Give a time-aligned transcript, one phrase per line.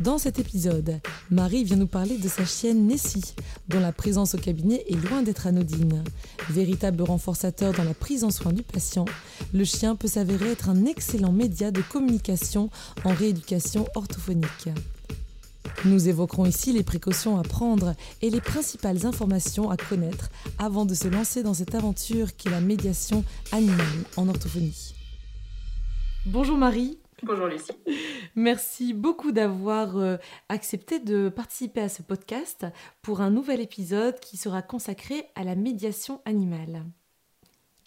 [0.00, 0.98] Dans cet épisode,
[1.30, 3.34] Marie vient nous parler de sa chienne Nessie,
[3.68, 6.02] dont la présence au cabinet est loin d'être anodine.
[6.48, 9.04] Véritable renforçateur dans la prise en soin du patient,
[9.52, 12.70] le chien peut s'avérer être un excellent média de communication
[13.04, 14.70] en rééducation orthophonique.
[15.84, 20.94] Nous évoquerons ici les précautions à prendre et les principales informations à connaître avant de
[20.94, 24.94] se lancer dans cette aventure qui est la médiation animale en orthophonie.
[26.24, 26.99] Bonjour Marie.
[27.24, 27.72] Bonjour Lucie.
[28.34, 30.16] Merci beaucoup d'avoir euh,
[30.48, 32.66] accepté de participer à ce podcast
[33.02, 36.84] pour un nouvel épisode qui sera consacré à la médiation animale.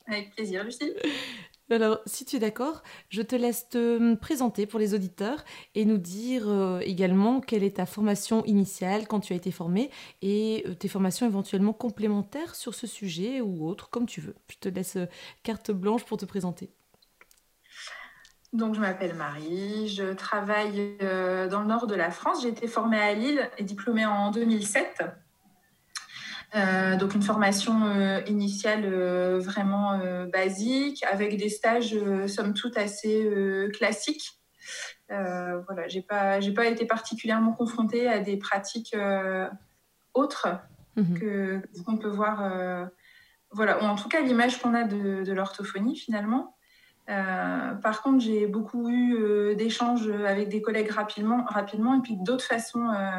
[0.08, 0.94] Avec plaisir Lucie.
[1.70, 5.98] Alors, si tu es d'accord, je te laisse te présenter pour les auditeurs et nous
[5.98, 9.90] dire euh, également quelle est ta formation initiale quand tu as été formée
[10.22, 14.36] et euh, tes formations éventuellement complémentaires sur ce sujet ou autre, comme tu veux.
[14.52, 15.00] Je te laisse
[15.42, 16.70] carte blanche pour te présenter.
[18.54, 22.44] Donc, je m'appelle Marie, je travaille euh, dans le nord de la France.
[22.44, 25.02] J'ai été formée à Lille et diplômée en 2007.
[26.56, 28.88] Euh, donc, une formation euh, initiale
[29.40, 30.00] vraiment
[30.32, 31.96] basique avec des stages,
[32.28, 33.28] somme toute, assez
[33.74, 34.40] classiques.
[35.10, 38.96] voilà, j'ai pas, j'ai pas été particulièrement confrontée à des pratiques
[40.14, 40.48] autres
[40.96, 41.20] mhm.
[41.20, 42.88] que qu'on peut voir.
[43.50, 46.56] voilà, ou en tout cas l'image qu'on a de, de l'orthophonie finalement.
[47.10, 52.16] Euh, par contre, j'ai beaucoup eu euh, d'échanges avec des collègues rapidement, rapidement et puis
[52.16, 53.10] d'autres façons euh,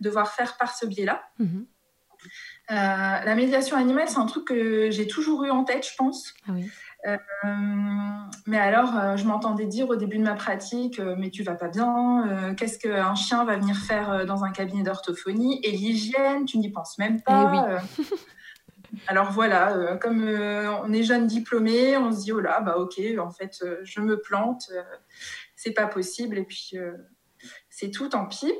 [0.00, 1.22] de voir faire par ce biais-là.
[1.38, 1.66] Mhm.
[2.68, 6.34] la médiation animale, c'est un truc que j'ai toujours eu en tête, je pense.
[6.48, 6.52] Ah
[8.48, 12.54] mais alors, je m'entendais dire au début de ma pratique, mais tu vas pas bien,
[12.56, 15.60] qu'est-ce qu'un chien va venir faire dans un cabinet d'orthophonie?
[15.62, 17.52] Et l'hygiène, tu n'y penses même pas.
[17.54, 18.08] Eh oui.
[19.06, 22.76] Alors voilà, euh, comme euh, on est jeune diplômé, on se dit oh là, bah
[22.78, 24.70] ok, en fait, euh, je me plante,
[25.54, 26.74] c'est pas possible, et puis
[27.68, 28.52] c'est tout, tant pis.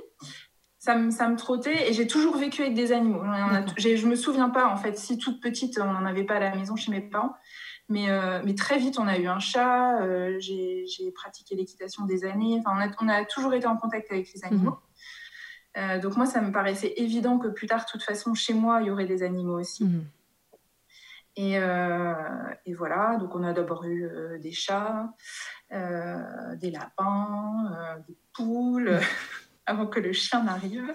[0.78, 3.22] Ça me, ça me trottait et j'ai toujours vécu avec des animaux.
[3.76, 6.54] je me souviens pas, en fait, si toute petite, on n'en avait pas à la
[6.54, 7.34] maison chez mes parents.
[7.88, 8.06] Mais,
[8.44, 9.98] mais très vite, on a eu un chat,
[10.38, 12.60] j'ai pratiqué l'équitation des années.
[12.64, 14.78] Enfin, on a, toujours été en contact avec les animaux.
[15.76, 16.00] Mhm.
[16.02, 18.86] donc moi, ça me paraissait évident que plus tard, de toute façon, chez moi, il
[18.86, 19.88] y aurait des animaux aussi.
[21.38, 22.14] Euh,
[22.64, 25.12] et, voilà, donc on a d'abord eu euh, des chats,
[25.72, 27.70] euh, des lapins,
[28.08, 28.98] des poules,
[29.66, 30.94] avant que le chien n'arrive.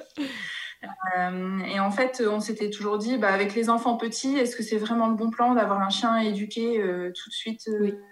[1.68, 4.78] et en fait, on s'était toujours dit, bah, avec les enfants petits, est-ce que c'est
[4.78, 6.82] vraiment le bon plan d'avoir un chien éduqué
[7.14, 7.70] tout de suite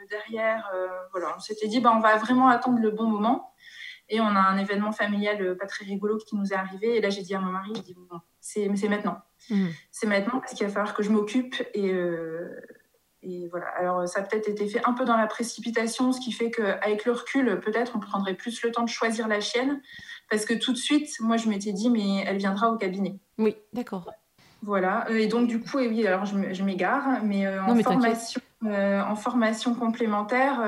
[0.09, 0.69] derrière
[1.11, 3.55] Voilà, on s'était dit, bah, on va vraiment attendre le bon moment.
[4.09, 6.97] Et on a un événement familial pas très rigolo qui nous est arrivé.
[6.97, 9.21] Et là, j'ai dit à mon mari, dit, bon, c'est maintenant.
[9.49, 9.67] Mm.
[9.91, 12.59] C'est maintenant parce qu'il va falloir que je m'occupe et, euh,
[13.21, 13.67] et, voilà.
[13.77, 17.05] Alors ça a peut-être été fait un peu dans la précipitation, ce qui fait qu'avec
[17.05, 19.81] le recul, peut-être on prendrait plus le temps de choisir la chienne
[20.29, 23.17] parce que tout de suite, moi je m'étais dit mais elle viendra au cabinet.
[23.37, 24.11] Oui, d'accord.
[24.61, 25.09] Voilà.
[25.09, 29.15] Et donc du coup, et oui, alors je m'égare, mais, euh, en, formation, euh, en
[29.15, 30.59] formation complémentaire,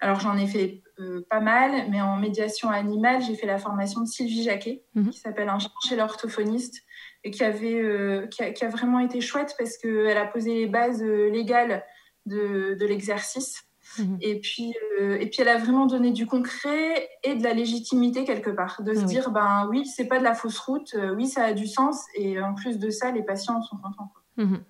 [0.00, 0.82] alors j'en ai fait
[1.28, 5.10] pas mal, mais en médiation animale, j'ai fait la formation de Sylvie Jacquet, mhm.
[5.10, 6.82] qui s'appelle Un chien chez l'orthophoniste
[7.24, 11.02] et qui, avait, euh, qui a, vraiment été chouette parce qu'elle a posé les bases
[11.02, 11.84] euh, légales
[12.26, 13.64] de, de l'exercice.
[13.98, 14.18] Mhm.
[14.20, 18.24] Et, puis, euh, et puis, elle a vraiment donné du concret et de la légitimité
[18.24, 18.82] quelque part.
[18.82, 21.52] De se ah dire, ben oui, c'est pas de la fausse route, oui, ça a
[21.52, 22.04] du sens.
[22.14, 24.12] Et en plus de ça, les patients sont contents.
[24.36, 24.64] Mhm.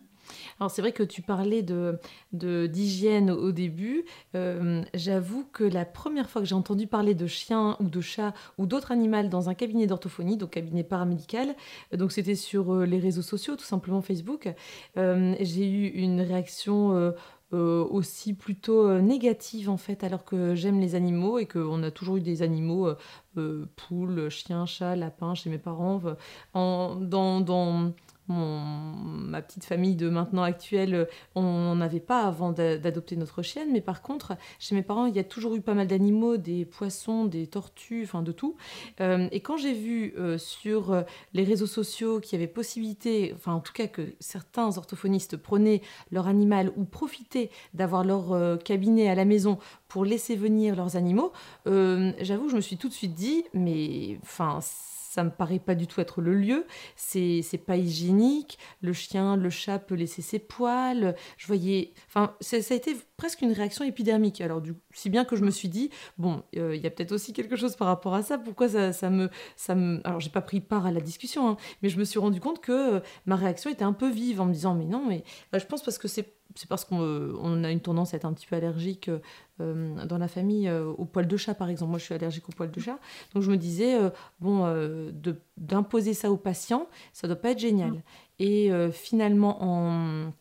[0.61, 1.99] Alors c'est vrai que tu parlais de
[2.33, 4.05] d'hygiène au début.
[4.35, 8.35] Euh, j'avoue que la première fois que j'ai entendu parler de chien ou de chat
[8.59, 11.55] ou d'autres animaux dans un cabinet d'orthophonie, donc cabinet paramédical,
[11.93, 14.53] donc c'était sur euh, les réseaux sociaux, tout simplement Facebook,
[14.97, 17.13] euh, j'ai eu une réaction
[17.53, 22.21] aussi plutôt négative en fait, alors que j'aime les animaux et qu'on a toujours eu
[22.21, 22.89] des animaux,
[23.77, 26.01] poules, chiens, chats, lapins chez mes parents,
[26.55, 27.93] en, dans,
[28.29, 31.05] ma petite famille de maintenant actuelle, euh,
[31.35, 35.15] on n'en avait pas avant d'adopter notre chienne, mais par contre, chez mes parents, il
[35.15, 38.57] y a toujours eu pas mal d'animaux, des poissons, des tortues, enfin de tout.
[39.01, 41.05] Euh, et quand j'ai vu euh, sur
[41.35, 45.83] les réseaux sociaux qu'il y avait possibilité, enfin en tout cas que certains orthophonistes prenaient
[46.11, 49.59] leur animal ou profitaient d'avoir leur cabinet à la maison
[49.95, 51.33] pour laisser venir leurs animaux,
[51.69, 55.77] euh, j'avoue, je me suis tout de suite dit, mais enfin ça me paraît pas
[55.77, 56.67] du tout être le lieu.
[56.97, 58.59] C'est pas hygiénique.
[58.81, 61.15] Le chien, le chat peut laisser ses poils.
[61.37, 64.41] Je voyais, enfin, ça a été presque une réaction épidermique.
[64.41, 67.13] Alors du, si bien que je me suis dit, bon, euh, il y a peut-être
[67.13, 68.37] aussi quelque chose par rapport à ça.
[68.37, 71.57] Pourquoi ça, ça me, ça me, alors j'ai pas pris part à la discussion, hein,
[71.83, 74.47] mais je me suis rendu compte que euh, ma réaction était un peu vive en
[74.47, 77.65] me disant, mais non, mais bah, je pense parce que c'est c'est parce qu'on euh,
[77.65, 79.11] a une tendance à être un petit peu allergique
[79.61, 81.91] euh, dans la famille euh, au poil de chat, par exemple.
[81.91, 82.99] Moi, je suis allergique au poil de chat.
[83.35, 83.99] Donc, je me disais,
[84.41, 84.67] bon,
[85.57, 87.91] d'imposer ça aux patients, ça doit pas être génial.
[87.91, 88.03] Mm.
[88.41, 90.33] Et finalement, en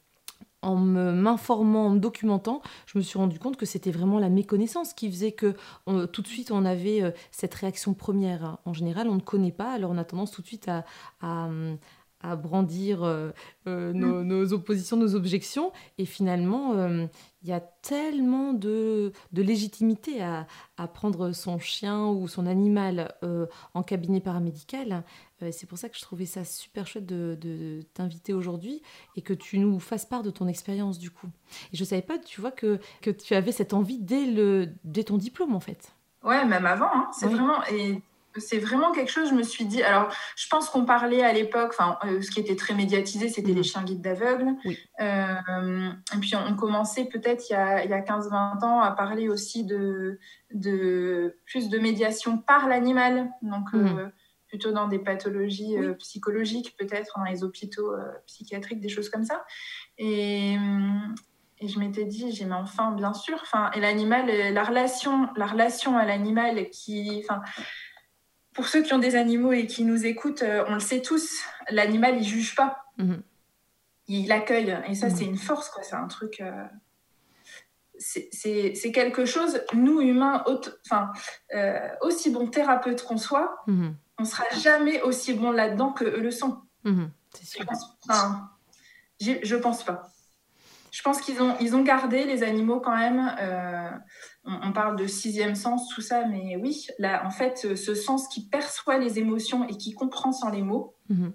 [0.62, 4.94] en m'informant, en me documentant, je me suis rendu compte que c'était vraiment la méconnaissance
[4.94, 5.56] qui faisait que
[6.06, 8.59] tout de suite on avait cette réaction première.
[8.63, 10.86] En général, on ne connaît pas, alors on a tendance tout de suite à,
[11.19, 11.50] à
[12.36, 13.31] brandir euh,
[13.68, 14.24] euh, mm.
[14.24, 15.72] nos, oppositions, nos objections.
[15.98, 17.06] Et finalement, euh,
[17.42, 20.48] il y a tellement de, légitimité à,
[20.94, 23.14] prendre son chien ou son animal
[23.74, 25.04] en cabinet paramédical.
[25.52, 28.81] c'est pour ça que je trouvais ça super chouette de, t'inviter aujourd'hui
[29.18, 31.28] et que tu nous fasses part de ton expérience du coup.
[31.74, 35.04] Et je savais pas, tu vois, que, que tu avais cette envie dès, le, dès
[35.04, 35.94] ton diplôme en fait.
[36.24, 36.90] Ouais, même avant.
[36.94, 37.10] Hein.
[37.12, 37.62] C'est vraiment.
[37.66, 38.02] Et
[38.38, 39.83] c'est vraiment quelque chose, je me suis dit.
[39.83, 43.51] Alors, je pense qu'on parlait à l'époque, enfin, euh, ce qui était très médiatisé, c'était
[43.51, 43.57] mhm.
[43.57, 44.53] les chiens guides d'aveugles.
[45.01, 49.63] Euh, et puis, on, commençait peut-être il y a, a 15-20 ans à parler aussi
[49.63, 50.19] de,
[50.53, 53.30] de plus de médiation par l'animal.
[53.41, 54.12] Donc, euh, mhm.
[54.47, 57.94] plutôt dans des pathologies psychologiques, peut-être dans les hôpitaux
[58.27, 59.45] psychiatriques, des choses comme ça.
[59.97, 60.56] Et,
[61.63, 65.45] et je m'étais dit, j'ai mais enfin, bien sûr, enfin, et l'animal, la relation, la
[65.45, 67.41] relation à l'animal qui, enfin,
[68.54, 71.42] pour ceux qui ont des animaux et qui nous écoutent, euh, on le sait tous,
[71.70, 72.86] l'animal, il juge pas.
[72.98, 73.22] Mhm.
[74.08, 74.78] Il accueille.
[74.88, 75.16] Et ça, mhm.
[75.16, 75.84] c'est une force, quoi.
[75.84, 76.42] C'est un truc.
[76.42, 76.66] Euh,
[77.98, 80.44] c'est quelque chose, nous, humains,
[80.86, 81.12] enfin,
[81.56, 83.96] euh, aussi bons thérapeutes qu'on soit, mhm.
[84.20, 86.58] on sera jamais aussi bons là-dedans que eux le sont.
[86.84, 87.98] Je pense,
[89.20, 90.10] je pense pas.
[90.92, 93.32] Je pense qu'ils ont, ils ont gardé les animaux quand même
[94.45, 98.45] on, parle de sixième sens, tout ça, mais oui, là, en fait, ce sens qui
[98.45, 101.34] perçoit les émotions et qui comprend sans les mots, mhm.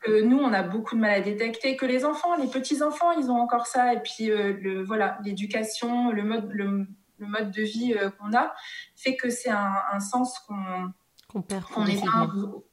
[0.00, 3.30] que nous, on a beaucoup de mal à détecter, que les enfants, les petits-enfants, ils
[3.30, 6.86] ont encore ça, et puis euh, le, voilà, l'éducation, le mode, le,
[7.18, 8.54] mode de vie euh, qu'on a,
[8.94, 10.92] fait que c'est un, sens qu'on
[11.28, 11.64] qu'on perd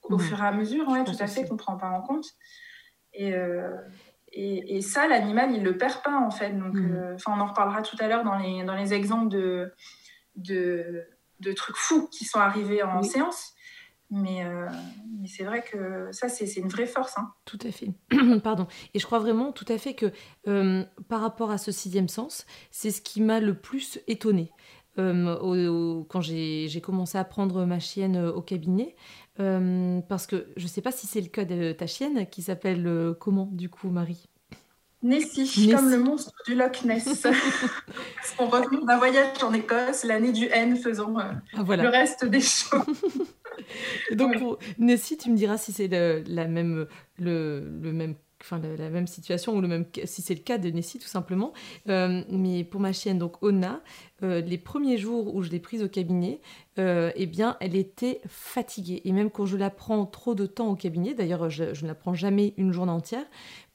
[0.04, 2.28] au, fur et à mesure, ouais, tout à fait, qu'on ne prend pas en compte.
[3.14, 3.76] Et, euh,
[4.36, 6.52] et, ça, l'animal, il ne le perd pas, en fait.
[6.58, 6.96] Donc, mm.
[6.96, 9.72] euh, on en reparlera tout à l'heure dans les, dans les exemples de,
[10.36, 11.06] de,
[11.40, 13.54] de, trucs fous qui sont arrivés en séance.
[14.10, 14.68] Mais, euh,
[15.20, 17.18] mais c'est vrai que ça, c'est une vraie force.
[17.18, 17.32] Hein.
[17.46, 17.92] Tout à fait.
[18.44, 18.68] Pardon.
[18.94, 20.12] Et je crois vraiment tout à fait que
[20.48, 24.52] euh, par rapport à ce sixième sens, c'est ce qui m'a le plus étonnée.
[24.98, 28.96] quand j'ai commencé à prendre ma chienne au cabinet,
[29.40, 32.42] euh, parce que je ne sais pas si c'est le cas de ta chienne qui
[32.44, 34.30] s'appelle euh, comment du coup Marie?
[35.02, 37.28] Nessie, comme le monstre du Loch Ness.
[38.40, 41.24] On revient d'un voyage en Écosse, l'année du N faisant euh,
[41.56, 42.86] ah, le reste des choses.
[44.14, 46.88] donc pour Nessie, tu me diras si c'est le, la même,
[47.18, 50.70] le, le même enfin la, même situation ou le même si c'est le cas de
[50.70, 51.54] Nessie tout simplement.
[51.86, 53.82] Mais pour ma chienne donc Ona
[54.22, 56.40] les premiers jours où je l'ai prise au cabinet
[56.80, 59.02] euh, eh bien, elle était fatiguée.
[59.06, 61.94] Et même quand je la prends trop de temps au cabinet, d'ailleurs, je, ne la
[61.94, 63.26] prends jamais une journée entière,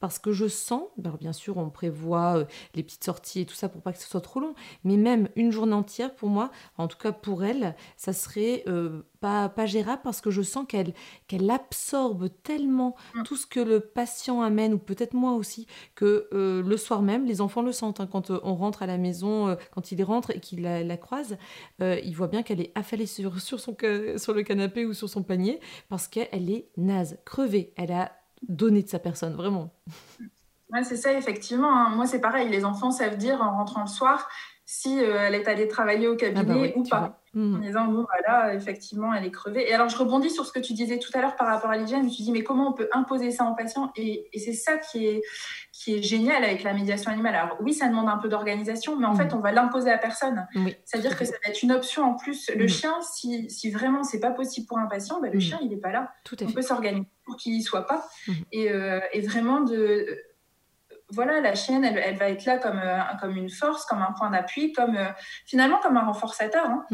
[0.00, 3.68] parce que je sens, bien sûr, on prévoit euh, les petites sorties et tout ça
[3.68, 6.88] pour pas que ce soit trop long, mais même une journée entière, pour moi, en
[6.88, 10.94] tout cas pour elle, ça serait euh, pas, pas gérable parce que je sens qu'elle
[11.26, 13.22] qu'elle absorbe tellement mm.
[13.24, 17.40] tout ce que le patient amène, ou peut-être moi aussi, que le soir même, les
[17.40, 18.00] enfants le sentent.
[18.00, 21.36] Hein, quand on rentre à la maison, quand ils rentrent et qu'ils la, la croisent,
[21.80, 22.72] ils voient bien qu'elle est
[23.06, 23.76] sur, sur, son,
[24.16, 27.72] sur le canapé ou sur son panier parce qu'elle est naze, crevée.
[27.76, 28.12] Elle a
[28.48, 29.70] donné de sa personne, vraiment.
[30.72, 31.74] Ouais, c'est ça, effectivement.
[31.74, 31.90] Hein.
[31.96, 32.48] Moi, c'est pareil.
[32.48, 34.28] Les enfants savent dire en rentrant le soir
[34.70, 37.22] si euh, elle est allée travailler au cabinet ah bah ou pas.
[37.38, 37.54] Hmm.
[37.54, 39.70] En disant, bon, voilà, effectivement, elle est crevée.
[39.70, 41.76] Et alors, je rebondis sur ce que tu disais tout à l'heure par rapport à
[41.76, 42.00] l'hygiène.
[42.00, 43.92] Je me suis dit, mais comment on peut imposer ça en patient?
[43.94, 45.22] Et, et c'est ça qui est,
[45.70, 47.36] qui est génial avec la médiation animale.
[47.36, 49.18] Alors, oui, ça demande un peu d'organisation, mais en hmm.
[49.18, 50.48] fait, on va l'imposer à personne.
[50.84, 52.50] C'est-à-dire que ça va être une option en plus.
[52.56, 52.68] Le hmm.
[52.68, 55.76] chien, si, si vraiment c'est pas possible pour un patient, bah, le chien, il n'est
[55.76, 56.10] pas là.
[56.24, 58.04] Tout on peut s'organiser pour qu'il n'y soit pas.
[58.50, 60.08] Et, euh, et vraiment de
[61.10, 64.30] voilà, la chienne, elle, va être là comme, euh, comme une force, comme un point
[64.30, 65.08] d'appui, comme euh,
[65.46, 66.66] finalement comme un renforçateur.
[66.66, 66.86] Hein.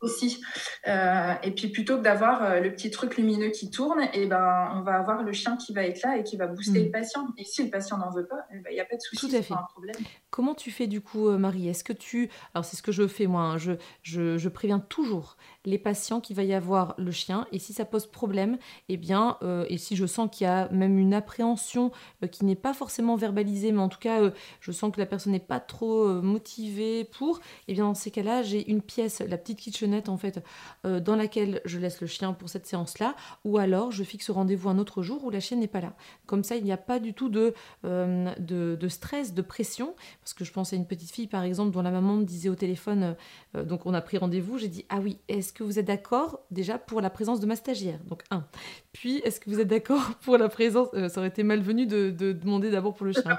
[0.00, 0.40] Aussi.
[0.86, 4.26] Euh, et puis plutôt que d'avoir euh, le petit truc lumineux qui tourne, et eh
[4.26, 6.84] ben, on va avoir le chien qui va être là et qui va booster mm.
[6.84, 7.28] le patient.
[7.36, 9.30] Et si le patient n'en veut pas, eh ben, il n'y a pas de souci,
[9.30, 9.96] c'est pas un problème.
[10.30, 11.68] Comment tu fais du coup, euh, Marie?
[11.68, 12.30] Est-ce que tu...
[12.54, 13.58] Alors c'est ce que je fais moi, hein.
[13.58, 17.72] je, je, je, préviens toujours les patients qu'il va y avoir le chien, et si
[17.72, 18.54] ça pose problème,
[18.88, 19.36] et eh bien,
[19.68, 21.92] et si je sens qu'il y a même une appréhension
[22.30, 25.38] qui n'est pas forcément verbalisée, mais en tout cas, je sens que la personne n'est
[25.38, 29.90] pas trop motivée pour, et bien dans ces cas-là, j'ai une pièce, la petite kitchen
[30.08, 30.42] en fait
[30.86, 33.14] euh, dans laquelle je laisse le chien pour cette séance-là,
[33.44, 35.94] ou alors je fixe rendez-vous un autre jour où la chienne n'est pas là.
[36.26, 40.44] Comme ça, il n'y a pas du tout de, euh, stress, de pression, parce que
[40.44, 43.16] je pense à une petite fille par exemple dont la maman me disait au téléphone,
[43.56, 46.40] euh, donc on a pris rendez-vous, j'ai dit ah oui, est-ce que vous êtes d'accord
[46.50, 47.98] déjà pour la présence de ma stagiaire?
[48.06, 48.44] Donc un.
[48.92, 52.32] Puis est-ce que vous êtes d'accord pour la présence, ça aurait été malvenu de, de
[52.32, 53.24] demander d'abord pour le chien,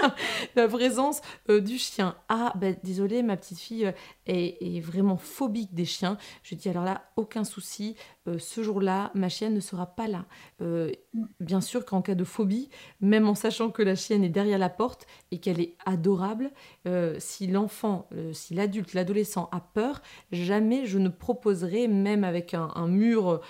[0.56, 2.16] la présence du chien.
[2.28, 3.92] Ah ben désolé, ma petite fille
[4.26, 6.18] est, est vraiment phobique des chiens.
[6.42, 7.96] Je dis alors là, aucun souci,
[8.28, 10.26] euh, ce jour-là, ma chienne ne sera pas là.
[10.60, 10.92] Euh,
[11.40, 12.68] bien sûr qu'en cas de phobie,
[13.00, 16.50] même en sachant que la chienne est derrière la porte et qu'elle est adorable,
[16.86, 22.86] euh, si l'enfant, si l'adulte, l'adolescent a peur, jamais je ne proposerai, même avec un,
[22.88, 23.40] mur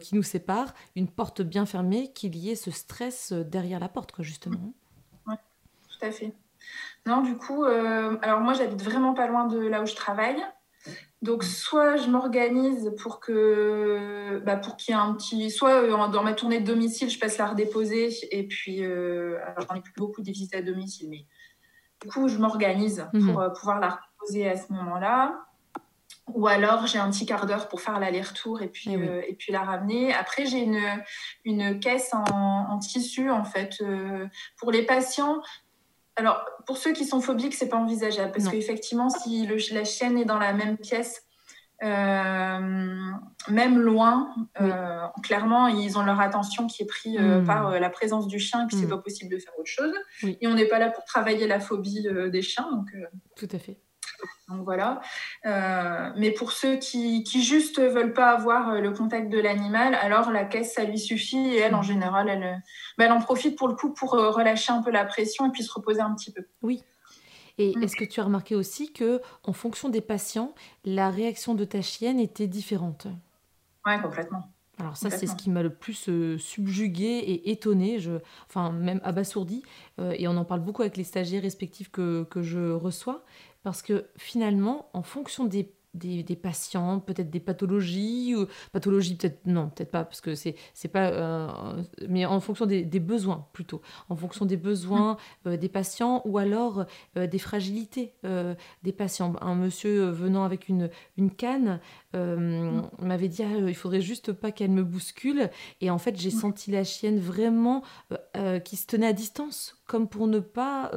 [0.00, 4.12] qui nous sépare, une porte bien fermée, qu'il y ait ce stress derrière la porte,
[4.12, 4.72] quoi, justement.
[5.26, 5.34] Oui,
[5.88, 6.32] tout à fait.
[7.06, 10.42] Non, du coup, alors moi j'habite vraiment pas loin de là où je travaille.
[11.22, 16.08] Donc, soit je m'organise pour que, bah, pour qu'il y ait un petit, soit euh,
[16.08, 19.80] dans ma tournée de domicile, je passe la redéposer et puis, euh, alors j'en ai
[19.80, 21.24] plus beaucoup des visites à domicile, mais
[22.02, 23.38] du coup, je m'organise pour mhm.
[23.38, 25.46] euh, pouvoir la reposer à ce moment-là.
[26.28, 29.52] Ou alors, j'ai un petit quart d'heure pour faire l'aller-retour et puis, eh et puis
[29.52, 30.14] la ramener.
[30.14, 30.80] Après, j'ai une,
[31.44, 33.82] une caisse en, en, tissu, en fait.
[34.56, 35.42] pour les patients,
[36.16, 40.24] alors, pour ceux qui sont phobiques, c'est pas envisageable parce qu'effectivement, si la chienne est
[40.24, 41.22] dans la même pièce,
[41.82, 43.10] euh,
[43.48, 47.46] même loin, euh, clairement, ils ont leur attention qui est prise euh, hmm.
[47.46, 48.90] par la présence du chien et puis c'est hmm.
[48.90, 49.94] pas possible de faire autre chose.
[50.22, 52.70] Et on n'est pas là pour travailler la phobie des chiens.
[52.70, 52.88] Donc,
[53.36, 53.78] Tout à fait.
[54.48, 55.00] Donc voilà.
[55.46, 59.94] Euh, mais pour ceux qui, qui juste veulent pas avoir euh, le contact de l'animal,
[59.94, 61.54] alors la caisse, ça lui suffit.
[61.54, 62.56] Et elle, en général, elle, euh,
[62.98, 65.62] bah, elle en profite pour le coup pour relâcher un peu la pression et puis
[65.62, 66.42] se reposer un petit peu.
[66.62, 66.82] Oui.
[67.58, 67.82] Et mm.
[67.82, 71.82] est-ce que tu as remarqué aussi que, en fonction des patients, la réaction de ta
[71.82, 73.06] chienne était différente?
[73.86, 74.48] Oui, complètement.
[74.78, 78.12] Alors ça, c'est ce qui m'a le plus subjugué et étonné, je,
[78.48, 79.62] enfin même abasourdi.
[79.98, 83.22] et on en parle beaucoup avec les stagiaires respectifs que, que je reçois.
[83.62, 89.68] Parce que finalement, en fonction des des, patients, peut-être des pathologies, ou pathologies peut-être non,
[89.68, 94.16] peut-être pas parce que c'est c'est pas, euh, mais en fonction des, besoins plutôt, en
[94.16, 95.48] fonction des besoins mmh.
[95.48, 98.14] euh, des patients ou alors euh, des fragilités
[98.82, 99.34] des patients.
[99.40, 101.80] Un monsieur venant avec une une canne
[102.14, 102.90] mmh.
[103.00, 105.50] m'avait dit ah, il faudrait juste pas qu'elle me bouscule
[105.80, 106.40] et en fait j'ai mmh.
[106.40, 107.82] senti la chienne vraiment
[108.64, 110.90] qui se tenait à distance comme pour ne pas,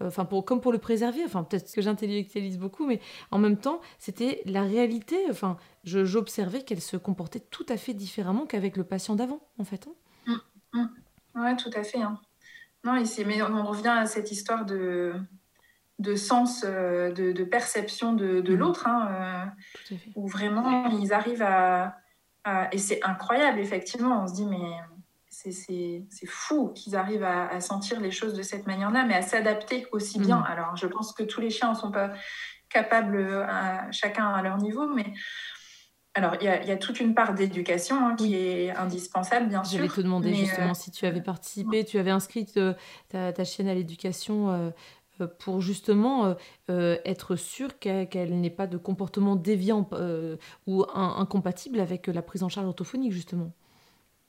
[0.00, 1.22] enfin pour comme pour le préserver.
[1.24, 5.16] Enfin peut-être que j'intellectualise beaucoup, mais en même temps c'était la réalité.
[5.30, 9.88] Enfin, j'observais qu'elle se comportait tout à fait différemment qu'avec le patient d'avant, en fait.
[9.88, 9.94] Hein.
[10.72, 10.86] Mmh, mmh.
[11.36, 12.00] Oui, tout à fait.
[12.00, 12.20] Hein.
[12.84, 15.14] Non, ici, mais on revient à cette histoire de,
[15.98, 18.54] de sens, euh, de, perception de, mmh.
[18.54, 19.52] l'autre, hein,
[19.90, 21.96] euh, où vraiment ils arrivent à.
[22.72, 24.22] et c'est incroyable, effectivement.
[24.22, 24.80] On se dit, mais
[25.28, 30.18] c'est fou qu'ils arrivent à, sentir les choses de cette manière-là, mais à s'adapter aussi
[30.18, 30.40] bien.
[30.42, 32.12] Alors, je pense que tous les chiens ne sont pas
[32.68, 35.12] capables, à, chacun à leur niveau, mais
[36.16, 39.76] alors, il y, a, toute une part d'éducation hein, qui est indispensable, bien sûr.
[39.76, 42.72] Je vais te demander justement euh, si tu avais participé, tu avais inscrit euh,
[43.10, 44.70] ta, chienne à l'éducation euh,
[45.38, 46.36] pour justement
[46.68, 49.88] être sûr qu'elle n'ait pas de comportement déviant
[50.66, 53.52] ou incompatible avec la prise en charge orthophonique, justement.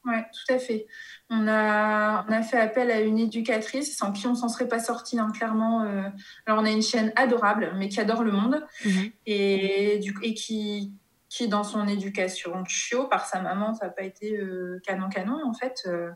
[0.07, 0.87] Oui, tout à fait.
[1.29, 4.79] On a, on a fait appel à une éducatrice sans qui on s'en serait pas
[4.79, 5.83] sorti, hein, clairement.
[5.83, 6.03] Euh.
[6.45, 9.11] Alors, on a une chienne adorable, mais qui adore le monde mhm.
[9.25, 10.93] et, du, et qui,
[11.29, 14.39] qui, dans son éducation chiot par sa maman, ça n'a pas été
[14.85, 15.83] canon-canon, euh, en fait.
[15.85, 16.11] Euh,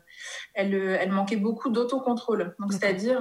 [0.54, 2.54] elle, elle manquait beaucoup d'autocontrôle.
[2.58, 3.20] Donc, c'est-à-dire,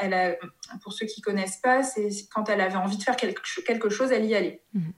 [0.00, 0.36] elle a,
[0.82, 4.12] pour ceux qui connaissent pas, c'est quand elle avait envie de faire quelque, quelque chose,
[4.12, 4.62] elle y allait.
[4.72, 4.92] Mhm.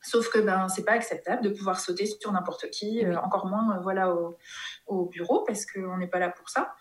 [0.00, 3.76] Sauf que ben c'est pas acceptable de pouvoir sauter sur n'importe qui, euh, encore moins
[3.76, 4.14] euh, voilà
[4.86, 6.74] au, bureau parce qu'on n'est pas là pour ça.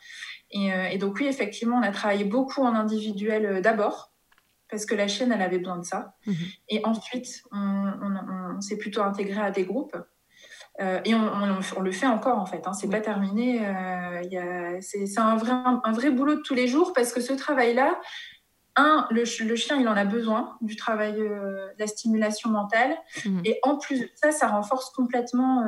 [0.55, 4.11] Euh, et, donc oui effectivement on a travaillé beaucoup en individuel d'abord
[4.69, 6.15] parce que la chienne elle avait besoin de ça.
[6.25, 6.35] Mhm.
[6.69, 9.95] Et ensuite on, s'est plutôt intégré à des groupes.
[10.79, 13.59] et on, le fait encore en fait, hein, c'est pas terminé.
[14.81, 17.99] c'est un vrai, un vrai boulot de tous les jours parce que ce travail-là,
[18.75, 22.95] un, le, chien, il en a besoin du travail, de la stimulation mentale.
[23.25, 23.41] Mmh.
[23.45, 25.63] Et en plus de ça, ça renforce complètement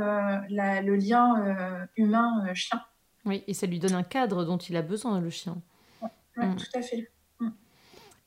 [0.49, 2.81] le lien humain-chien.
[3.25, 5.57] Oui, et ça lui donne un cadre dont il a besoin, le chien.
[6.01, 6.55] Oui, mmh.
[6.55, 7.11] tout à fait.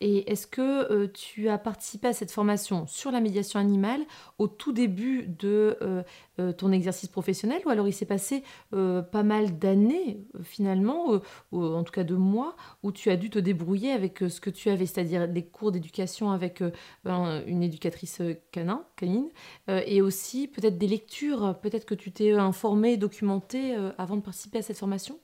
[0.04, 4.00] Et est-ce que euh, tu as participé à cette formation sur la médiation animale
[4.38, 6.02] au tout début de euh,
[6.40, 8.42] euh, ton exercice professionnel ou alors il s'est passé
[8.72, 11.20] pas mal d'années finalement,
[11.52, 14.50] ou en tout cas de mois, où tu as dû te débrouiller avec ce que
[14.50, 16.64] tu avais, c'est-à-dire des cours d'éducation avec
[17.04, 19.28] ben, une éducatrice canin, canine,
[19.68, 24.62] et aussi peut-être des lectures, peut-être que tu t'es informé, documenté avant de participer à
[24.62, 25.18] cette formation?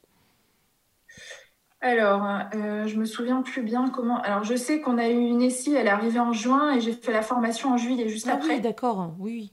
[1.81, 4.21] Alors, euh, je me souviens plus bien comment.
[4.23, 6.93] Alors, je sais qu'on a eu une ESI, elle est arrivée en juin et j'ai
[6.93, 8.57] fait la formation en juillet juste ah après.
[8.57, 9.53] Oui, d'accord, oui,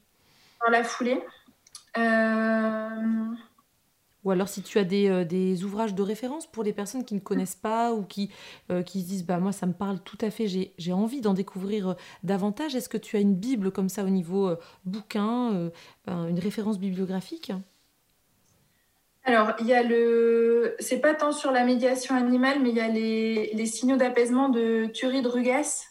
[0.65, 1.22] Dans la foulée.
[1.98, 2.89] Euh,
[4.24, 7.13] ou alors si tu as des, euh, des, ouvrages de référence pour les personnes qui
[7.13, 8.32] ne connaissent pas ou qui,
[8.88, 11.96] qui se disent bah moi ça me parle tout à fait, j'ai envie d'en découvrir
[12.24, 12.75] davantage.
[12.75, 15.70] Est-ce que tu as une bible comme ça au niveau bouquin,
[16.08, 17.51] ben, une référence bibliographique?
[19.25, 20.75] Alors, il y a le.
[20.79, 24.86] C'est pas tant sur la médiation animale, mais il y a les, signaux d'apaisement de
[24.94, 25.86] Thury de Rugas,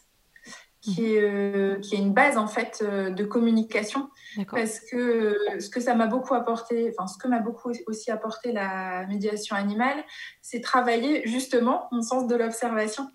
[0.79, 4.09] qui est, euh, qui est une base en fait euh, de communication.
[4.49, 8.09] Parce que euh, ce que ça m'a beaucoup apporté, enfin, ce que m'a beaucoup aussi
[8.09, 10.01] apporté la médiation animale,
[10.41, 13.09] c'est travailler justement mon sens de l'observation.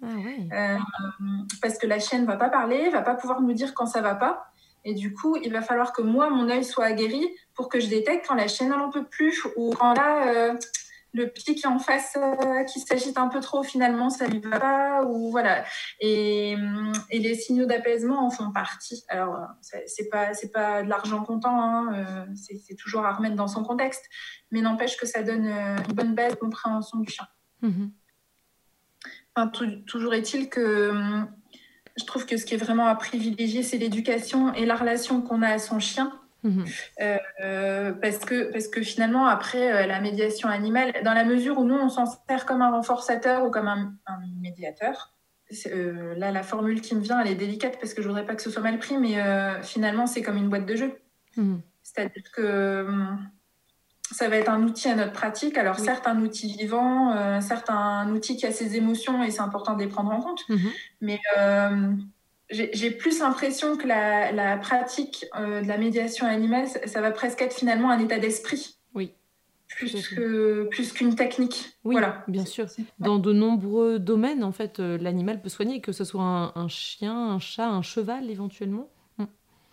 [0.52, 0.76] Ah
[1.62, 4.14] parce que la chienne va pas parler, va pas pouvoir nous dire quand ça va
[4.14, 4.52] pas.
[4.84, 7.88] Et du coup, il va falloir que moi, mon œil soit aguerri pour que je
[7.88, 10.54] détecte quand la chienne n'en peut plus ou quand là, euh,
[11.12, 14.38] le petit qui est en face, euh, qui s'agite un peu trop, finalement, ça lui
[14.38, 15.04] va pas.
[15.04, 15.64] Ou voilà.
[16.00, 16.56] Et,
[17.10, 19.04] et les signaux d'apaisement en font partie.
[19.08, 23.48] Alors, c'est pas, c'est pas de l'argent comptant, hein, euh, c'est toujours à remettre dans
[23.48, 24.04] son contexte,
[24.50, 27.26] mais n'empêche que ça donne une bonne base de compréhension du chien.
[27.62, 27.90] Mm-hmm.
[29.36, 29.48] enfin,
[29.86, 31.26] toujours est-il que
[31.96, 35.42] je trouve que ce qui est vraiment à privilégier, c'est l'éducation et la relation qu'on
[35.42, 36.12] a à son chien.
[36.42, 36.64] Mhm.
[37.00, 41.64] Euh, parce, que, parce que finalement, après euh, la médiation animale, dans la mesure où
[41.64, 43.94] nous, on s'en sert comme un renforçateur ou comme un,
[44.40, 45.12] médiateur,
[45.66, 48.34] euh, là, la formule qui me vient, elle est délicate parce que je voudrais pas
[48.34, 49.16] que ce soit mal pris, mais
[49.62, 50.92] finalement, c'est comme une boîte de jeu.
[51.36, 51.60] Mhm.
[51.82, 53.30] C'est-à-dire que hum,
[54.12, 55.56] ça va être un outil à notre pratique.
[55.56, 59.40] Alors, certes, un outil vivant, euh, certes, un outil qui a ses émotions et c'est
[59.40, 60.42] important de les prendre en compte.
[60.48, 60.70] Mhm.
[61.00, 61.92] Mais euh,
[62.50, 67.54] j'ai plus l'impression que la, pratique euh, de la médiation animale, ça, va presque être
[67.54, 68.76] finalement un état d'esprit.
[68.94, 69.12] Oui.
[69.68, 71.70] Plus qu'une plus qu'une technique.
[71.84, 72.24] Oui, voilà.
[72.26, 72.66] bien sûr.
[72.98, 77.38] Dans de nombreux domaines, en fait, l'animal peut soigner, que ce soit un, chien, un
[77.38, 78.90] chat, un cheval éventuellement.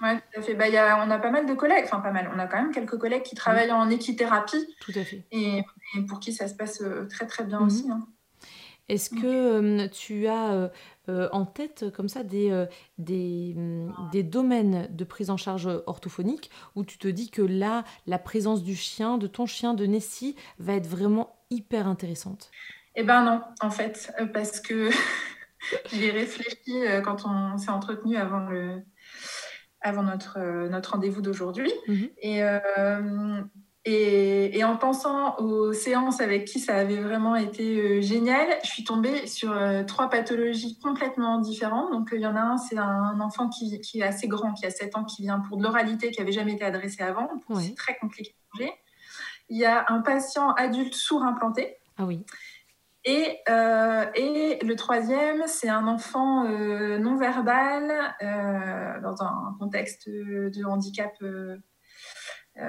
[0.01, 0.53] Oui, tout à fait.
[0.53, 2.61] Bah, y a, on a pas mal de collègues, enfin pas mal, on a quand
[2.61, 4.75] même quelques collègues qui travaillent en équithérapie.
[4.79, 5.23] Tout à fait.
[5.31, 5.63] Et,
[6.07, 7.85] pour qui ça se passe euh, très très bien aussi.
[7.85, 7.91] Mhm.
[7.91, 8.07] Hein.
[8.89, 10.71] Est-ce que euh, tu as
[11.09, 12.65] euh, en tête comme ça des,
[12.97, 17.83] des, mm, des, domaines de prise en charge orthophonique où tu te dis que là,
[18.05, 22.49] la présence du chien, de ton chien, de Nessie, va être vraiment hyper intéressante?
[22.95, 24.89] Eh ben non, en fait, parce que
[25.91, 28.83] j'ai réfléchi quand on s'est entretenu avant le,
[29.81, 31.71] avant notre, euh, notre rendez-vous d'aujourd'hui.
[31.87, 32.09] Mhm.
[32.25, 33.41] Euh,
[33.85, 38.69] et, et, en pensant aux séances avec qui ça avait vraiment été euh, génial, je
[38.69, 41.91] suis tombée sur trois pathologies complètement différentes.
[41.93, 44.65] Donc, il y en a un, c'est un enfant qui, qui, est assez grand, qui
[44.65, 47.29] a 7 ans, qui vient pour de l'oralité, qui n'avait jamais été adressé avant.
[47.61, 48.35] C'est très compliqué
[49.49, 51.77] Il y a un patient adulte sourd implanté.
[51.97, 52.25] Ah oui.
[53.09, 57.89] Et, euh, et, le troisième, c'est un enfant euh, non verbal
[58.21, 61.13] euh, dans un contexte de handicap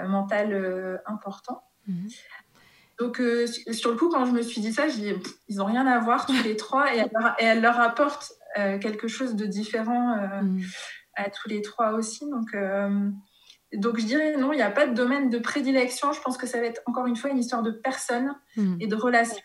[0.07, 1.65] mental important.
[1.89, 2.09] Mhm.
[3.01, 3.21] Donc,
[3.73, 5.99] sur le coup, quand je me suis dit ça, j'ai dit, ils n'ont rien à
[5.99, 7.05] voir tous les trois et
[7.41, 10.61] elle, leur, apporte quelque chose de différent mhm.
[11.17, 12.31] à tous les trois aussi.
[12.31, 12.55] Donc,
[13.73, 16.13] donc, je dirais non, il n'y a pas de domaine de prédilection.
[16.13, 18.77] Je pense que ça va être encore une fois une histoire de personne mhm.
[18.79, 19.43] et de relation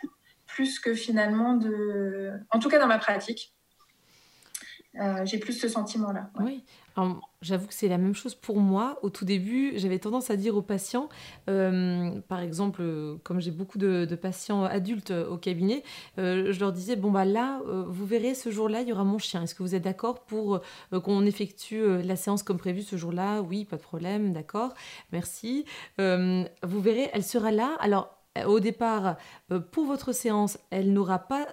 [0.53, 2.31] plus que finalement de...
[2.51, 3.53] En tout cas dans ma pratique,
[4.99, 6.29] euh, j'ai plus ce sentiment-là.
[6.39, 6.63] Oui,
[7.41, 8.99] j'avoue que c'est la même chose pour moi.
[9.01, 11.09] Au tout début, j'avais tendance à dire aux patients,
[11.49, 12.83] euh, par exemple,
[13.23, 15.83] comme j'ai beaucoup de, patients adultes au cabinet,
[16.19, 19.17] euh, je leur disais, bon bah là, vous verrez, ce jour-là, il y aura mon
[19.17, 19.41] chien.
[19.41, 20.61] Est-ce que vous êtes d'accord pour
[20.91, 23.41] qu'on effectue la séance comme prévu ce jour-là?
[23.41, 24.75] Oui, pas de problème, d'accord,
[25.11, 25.65] merci.
[25.97, 27.75] vous verrez, elle sera là.
[27.79, 29.17] Alors, au départ,
[29.59, 31.47] pour votre séance, elle n'aura pas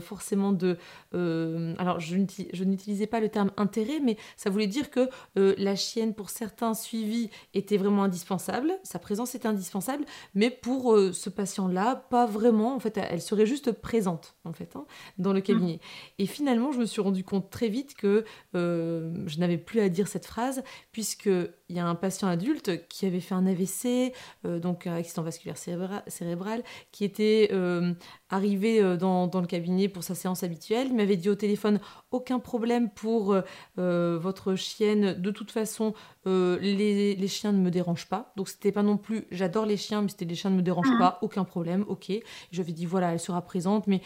[0.00, 0.76] forcément de...
[1.12, 6.30] alors, je n'utilisais pas le terme intérêt, mais ça voulait dire que la chienne, pour
[6.30, 12.74] certains suivis, était vraiment indispensable, sa présence était indispensable, mais pour ce patient-là, pas vraiment.
[12.74, 14.84] En fait, elle serait juste présente, en fait, hein,
[15.18, 15.80] dans le cabinet.
[16.18, 20.08] Et finalement, je me suis rendu compte très vite que je n'avais plus à dire
[20.08, 24.12] cette phrase, puisqu'il y a un patient adulte qui avait fait un AVC,
[24.44, 27.92] donc un accident vasculaire cérébral, qui était euh,
[28.28, 30.88] arrivé euh, dans, le cabinet pour sa séance habituelle.
[30.90, 31.80] Il m'avait dit au téléphone
[32.10, 33.36] aucun problème pour
[33.78, 35.14] euh, votre chienne.
[35.14, 38.32] De toute façon, les, chiens ne me dérangent pas.
[38.36, 40.90] Donc c'était pas non plus j'adore les chiens, mais c'était les chiens ne me dérangent
[40.90, 40.98] mmh.
[40.98, 42.12] pas, aucun problème, ok.
[42.50, 44.00] Je lui ai dit voilà, elle sera présente, mais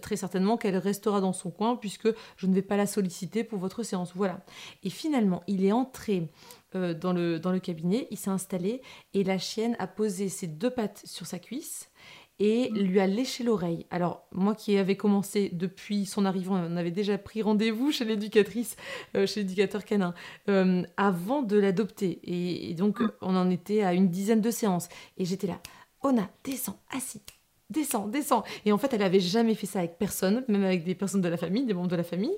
[0.00, 3.58] très certainement qu'elle restera dans son coin puisque je ne vais pas la solliciter pour
[3.58, 4.12] votre séance.
[4.14, 4.40] Voilà.
[4.82, 6.28] Et finalement, il est entré
[6.72, 8.82] dans, le, dans le cabinet, il s'est installé
[9.14, 11.90] et la chienne a posé ses deux pattes sur sa cuisse
[12.38, 12.78] et mm.
[12.78, 13.86] lui a léché l'oreille.
[13.90, 18.76] Alors, moi qui avais commencé depuis son arrivée, on avait déjà pris rendez-vous chez l'éducatrice,
[19.16, 20.14] euh, chez l'éducateur canin,
[20.48, 22.20] euh, avant de l'adopter.
[22.24, 23.12] Et, donc, mm.
[23.22, 24.88] on en était à une dizaine de séances.
[25.16, 25.60] Et j'étais là,
[26.02, 27.22] Ona, descends, assis,
[27.70, 28.44] descends, descends.
[28.64, 31.28] Et en fait, elle avait jamais fait ça avec personne, même avec des personnes de
[31.28, 32.36] la famille, des membres de la famille.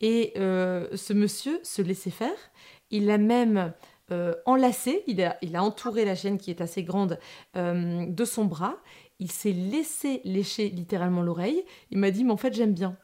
[0.00, 2.36] Et euh, ce monsieur se laissait faire.
[2.90, 3.72] Il a même
[4.44, 7.20] enlacé, il a, il a entouré la chienne qui est assez grande
[7.54, 8.76] de son bras
[9.20, 11.62] il s'est laissé lécher littéralement l'oreille.
[11.90, 12.96] Il m'a dit, mais en fait, j'aime bien.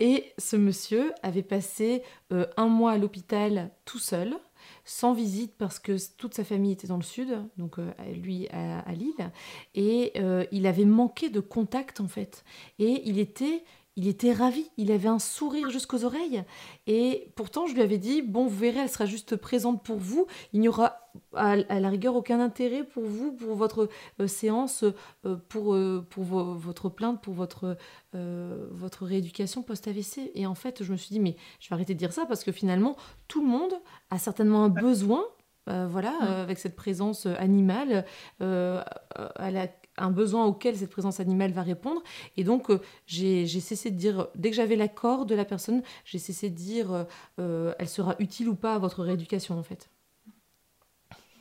[0.00, 4.36] Et ce monsieur avait passé euh, un mois à l'hôpital tout seul,
[4.84, 8.92] sans visite parce que toute sa famille était dans le sud, donc euh, lui à,
[8.92, 9.30] Lille,
[9.74, 12.44] et euh, il avait manqué de contact en fait.
[12.78, 13.64] Et il était
[13.98, 16.44] il était ravi, il avait un sourire jusqu'aux oreilles.
[16.86, 20.28] Et pourtant, je lui avais dit, bon, vous verrez, elle sera juste présente pour vous.
[20.52, 23.88] Il n'y aura à, la rigueur aucun intérêt pour vous, pour votre
[24.20, 24.84] euh, séance,
[25.26, 27.76] euh, pour, euh, pour votre plainte, pour votre,
[28.12, 30.30] votre rééducation post-AVC.
[30.36, 32.44] Et en fait, je me suis dit, mais je vais arrêter de dire ça parce
[32.44, 33.74] que finalement, tout le monde
[34.10, 35.24] a certainement un besoin
[35.66, 38.06] voilà, avec cette présence animale,
[38.40, 39.66] à la,
[39.98, 42.02] un besoin auquel cette présence animale va répondre.
[42.36, 46.18] Et donc, euh, j'ai cessé de dire, dès que j'avais l'accord de la personne, j'ai
[46.18, 47.04] cessé de dire, euh,
[47.40, 49.88] euh, elle sera utile ou pas à votre rééducation, en fait.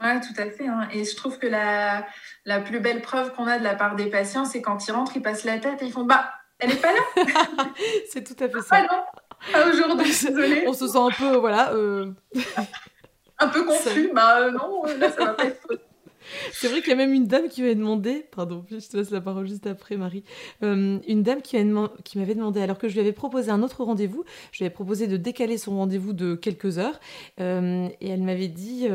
[0.02, 0.68] Oui, tout à fait.
[0.68, 0.88] Hein.
[0.94, 2.06] Et je trouve que la,
[2.46, 5.16] la plus belle preuve qu'on a de la part des patients, c'est quand ils rentrent,
[5.16, 7.24] ils passent la tête et ils font Bah, elle n'est pas là
[8.12, 8.76] C'est tout à fait ça.
[8.76, 9.04] Ah non,
[9.52, 10.66] pas aujourd'hui, désolée.
[10.68, 11.72] On se sent un peu, voilà.
[13.40, 14.12] un peu confus.
[14.14, 15.68] Bah non, là, ça va pas être
[16.52, 19.12] c'est vrai qu'il y a même une dame qui m'avait demandé, pardon, je te laisse
[19.12, 20.24] la parole juste après, Marie,
[20.64, 21.58] euh, une dame qui,
[22.16, 25.08] m'avait demandé, alors que je lui avais proposé un autre rendez-vous, je lui avais proposé
[25.08, 27.00] de décaler son rendez-vous de quelques heures,
[27.40, 28.88] euh, et elle m'avait dit,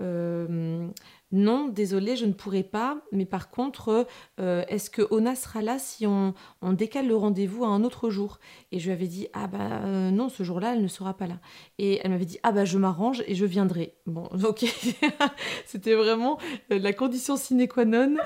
[0.00, 0.88] euh,
[1.30, 4.06] non, désolé, je ne pourrai pas, mais par contre,
[4.40, 6.32] euh, est-ce que Ona sera là si on,
[6.72, 8.40] décale le rendez-vous à un autre jour?
[8.72, 11.26] Et je lui avais dit, ah bah euh, non, ce jour-là, elle ne sera pas
[11.26, 11.38] là.
[11.76, 13.94] Et elle m'avait dit, ah bah je m'arrange et je viendrai.
[14.06, 14.64] Bon, ok,
[15.66, 16.38] c'était vraiment
[16.72, 18.16] euh, la condition sine qua non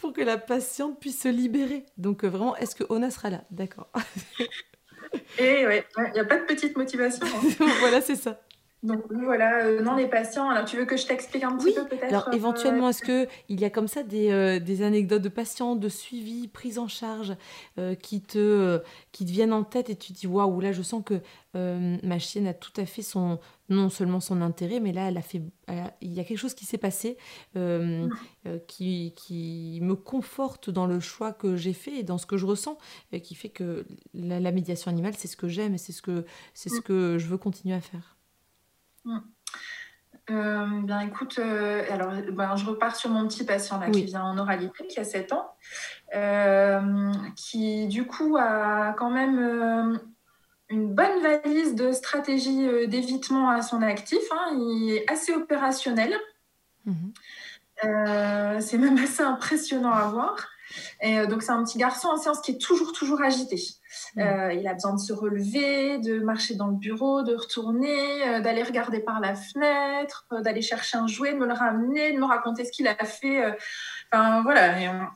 [0.00, 1.86] pour que la patiente puisse se libérer.
[1.96, 3.44] Donc vraiment, est-ce que Ona sera là?
[3.50, 3.90] D'accord.
[5.38, 7.26] et ouais, il n'y a pas de petite motivation.
[7.26, 7.66] Hein.
[7.80, 8.38] voilà, c'est ça.
[8.82, 10.48] Donc voilà, euh, non les patients.
[10.48, 13.28] Alors tu veux que je t'explique un petit peu peut-être Alors euh, éventuellement, est-ce que
[13.50, 16.88] il y a comme ça des, euh, des, anecdotes de patients, de suivi, prise en
[16.88, 17.36] charge
[18.02, 18.80] qui te
[19.12, 21.20] qui te viennent en tête et tu te dis waouh là je sens que
[21.54, 23.38] ma chienne a tout à fait son
[23.68, 25.42] non seulement son intérêt, mais là elle a fait
[26.00, 27.18] il y a quelque chose qui s'est passé
[28.66, 32.46] qui, qui me conforte dans le choix que j'ai fait et dans ce que je
[32.46, 32.78] ressens,
[33.22, 36.24] qui fait que la, la médiation animale c'est ce que j'aime et c'est ce que
[36.54, 38.19] c'est ce que je veux continuer à faire.
[39.04, 39.18] Mm.
[40.30, 44.22] Euh, bien, écoute, euh, alors, ben, je repars sur mon petit patient là, qui vient
[44.22, 45.50] en oralité, qui a 7 ans,
[46.14, 50.00] euh, qui du coup a quand même
[50.68, 54.22] une bonne valise de stratégie d'évitement à son actif.
[54.30, 54.56] Hein.
[54.56, 56.14] il est assez opérationnel.
[56.86, 57.12] Mhm.
[58.60, 60.48] c'est même assez impressionnant à voir.
[61.00, 63.56] Et, donc, c'est un petit garçon en séance qui est toujours, toujours agité.
[64.16, 64.20] Mm.
[64.20, 68.40] Euh, il a besoin de se relever, de marcher dans le bureau, de retourner, euh,
[68.40, 72.18] d'aller regarder par la fenêtre, euh, d'aller chercher un jouet, de me le ramener, de
[72.18, 73.56] me raconter ce qu'il a fait.
[74.12, 75.10] Enfin, voilà.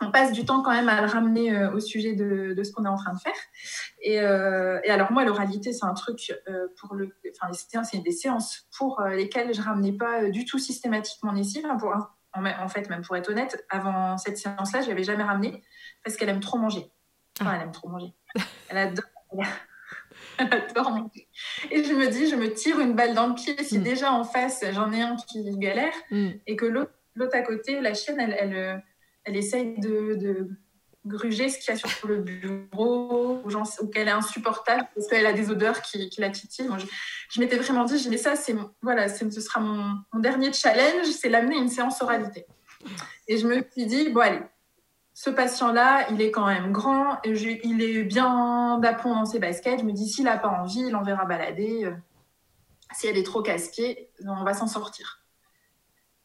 [0.00, 2.88] on, passe du temps quand même à le ramener au sujet de, ce qu'on est
[2.88, 3.32] en train de faire.
[4.00, 4.18] Et,
[4.90, 6.32] alors, moi, l'oralité, c'est un truc
[6.80, 7.16] pour le.
[7.40, 11.62] Enfin, c'est des séances pour lesquelles je ramenais pas du tout systématiquement ici.
[11.80, 11.94] pour,
[12.36, 15.62] en fait, même pour être honnête, avant cette séance-là, je l'avais jamais ramenée
[16.04, 16.90] parce qu'elle aime trop manger.
[17.40, 18.12] Enfin, elle aime trop manger.
[18.68, 19.04] Elle adore.
[20.38, 21.28] Elle adore manger.
[21.70, 23.82] Et je me dis, je me tire une balle dans le pied si mm.
[23.82, 26.30] déjà en face, j'en ai un qui galère mm.
[26.46, 26.92] et que l'autre
[27.32, 28.82] à côté, la chienne, elle, elle,
[29.24, 30.48] elle essaye de,
[31.06, 35.32] gruger ce qu'il y a sur le bureau, ou, qu'elle est insupportable parce qu'elle a
[35.32, 36.68] des odeurs qui, la titillent.
[37.30, 41.56] je, m'étais vraiment dit, je ça, c'est voilà, ce sera mon, dernier challenge, c'est l'amener
[41.56, 42.46] à une séance oralité.
[43.28, 44.42] Et je me suis dit, bon allez,
[45.14, 47.30] ce patient-là, il est quand même grand, et
[47.64, 49.80] il est bien d'aplomb dans ses baskets.
[49.80, 51.84] Je me dis, s'il n'a pas envie, il enverra balader.
[51.84, 51.92] Euh,
[52.92, 55.22] si elle est trop casse-pied, on va s'en sortir.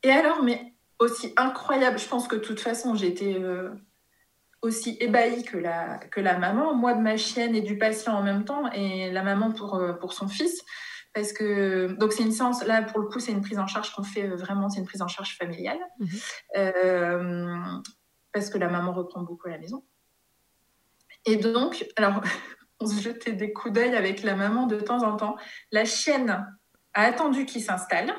[0.04, 3.70] Et alors, mais aussi incroyable, je pense que de toute façon, j'étais euh,
[4.62, 8.24] aussi ébahie que la, que la maman, moi de ma chienne et du patient en
[8.24, 10.62] même temps, et la maman pour, euh, pour son fils.
[11.13, 13.93] Parce que, donc c'est une séance, là pour le coup, c'est une prise en charge
[13.93, 15.80] qu'on fait vraiment, c'est une prise en charge familiale.
[16.00, 17.82] Mhm
[18.32, 19.84] parce que la maman reprend beaucoup à la maison.
[21.26, 22.21] Et donc, alors,
[22.80, 25.36] on se jetait des coups d'œil avec la maman de temps en temps.
[25.71, 26.47] La chienne
[26.93, 28.13] a attendu qu'il s'installe.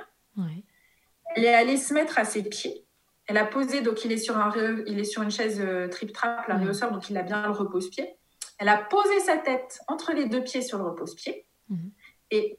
[1.35, 2.87] Elle est allée se mettre à ses pieds.
[3.33, 4.53] Elle a posé, donc il est sur, un,
[4.87, 6.91] il est sur une chaise euh, trip-trap, la ouais.
[6.91, 8.15] donc il a bien le repose-pied.
[8.59, 11.47] Elle a posé sa tête entre les deux pieds sur le repose-pied.
[11.71, 11.93] Mhm.
[12.31, 12.59] Et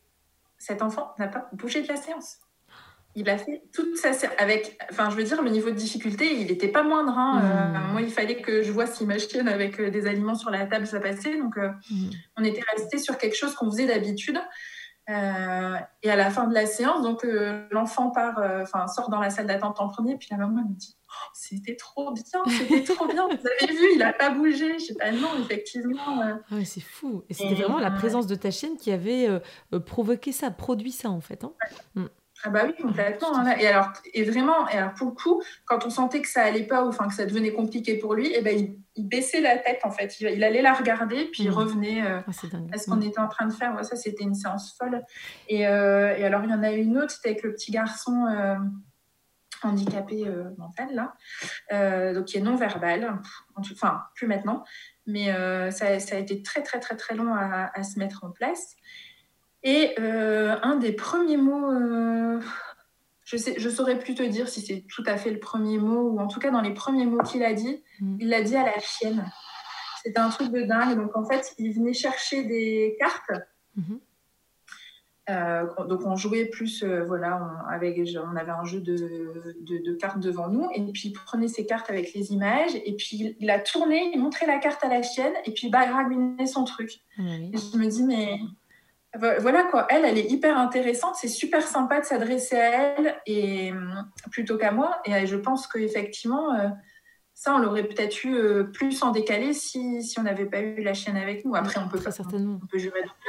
[0.57, 2.39] cet enfant n'a pas bougé de la séance
[3.15, 4.09] il a fait toute sa
[4.39, 7.39] avec enfin je veux dire le niveau de difficulté il n'était pas moindre hein.
[7.39, 7.75] mmh.
[7.75, 10.49] euh, moi il fallait que je vois si ma chienne avec euh, des aliments sur
[10.49, 12.09] la table ça passait donc mmh.
[12.37, 14.39] on était resté sur quelque chose qu'on faisait d'habitude
[15.07, 17.27] et à la fin de la séance donc
[17.71, 20.97] l'enfant part enfin sort dans la salle d'attente en premier puis la maman me dit
[21.09, 24.85] oh, c'était trop bien c'était trop bien vous avez vu il a pas bougé je
[24.85, 28.77] sais pas non effectivement ah c'est fou et c'était vraiment la présence de ta chienne
[28.77, 29.27] qui avait
[29.85, 31.53] provoqué ça produit ça en fait hein.
[31.95, 32.05] mmh.
[32.45, 33.37] Ah bah oui, complètement.
[33.37, 36.43] Hein, et alors, et vraiment, et alors pour le coup, quand on sentait que ça
[36.43, 39.39] allait pas ou enfin que ça devenait compliqué pour lui, et eh ben il, baissait
[39.39, 40.19] la tête en fait.
[40.19, 41.53] Il, allait la regarder, puis il mmh.
[41.53, 42.31] revenait euh, ah,
[42.73, 43.03] à ce qu'on mmh.
[43.03, 43.83] était en train de faire.
[43.85, 45.03] ça, c'était une séance folle.
[45.47, 48.27] Et, euh, et, alors il y en a une autre, c'était avec le petit garçon
[48.27, 48.55] euh,
[49.63, 50.25] handicapé
[50.57, 50.89] mental
[51.71, 53.21] là, donc qui est non verbal.
[53.55, 54.65] Enfin, plus maintenant,
[55.07, 55.31] mais
[55.71, 58.75] ça, ça, a été très très très très long à, à se mettre en place.
[59.63, 62.39] Et euh, un des premiers mots, euh,
[63.23, 66.09] je ne je saurais plus te dire si c'est tout à fait le premier mot,
[66.09, 68.17] ou en tout cas dans les premiers mots qu'il a dit, mm.
[68.19, 69.31] il l'a dit à la chienne.
[70.03, 70.97] C'était un truc de dingue.
[70.97, 73.41] Donc en fait, il venait chercher des cartes.
[73.79, 73.99] Mm-hmm.
[75.29, 80.19] Euh, donc on jouait plus, voilà, on, avec, on avait un jeu de, de, cartes
[80.19, 83.59] devant nous, et puis il prenait ses cartes avec les images, et puis il, a
[83.59, 86.99] tourné, il montrait la carte à la chienne, et puis bah, il son truc.
[87.17, 88.37] Ah et je me dis, mais
[89.15, 93.71] voilà quoi, elle, elle est hyper intéressante, c'est super sympa de s'adresser à elle et
[93.71, 95.01] hum, plutôt qu'à moi.
[95.05, 96.69] Et je pense qu'effectivement, euh,
[97.35, 100.83] ça, on l'aurait peut-être eu euh, plus en décalé si, si on n'avait pas eu
[100.83, 101.55] la chaîne avec nous.
[101.55, 102.59] Après, on peut, certainement.
[102.61, 102.77] on peut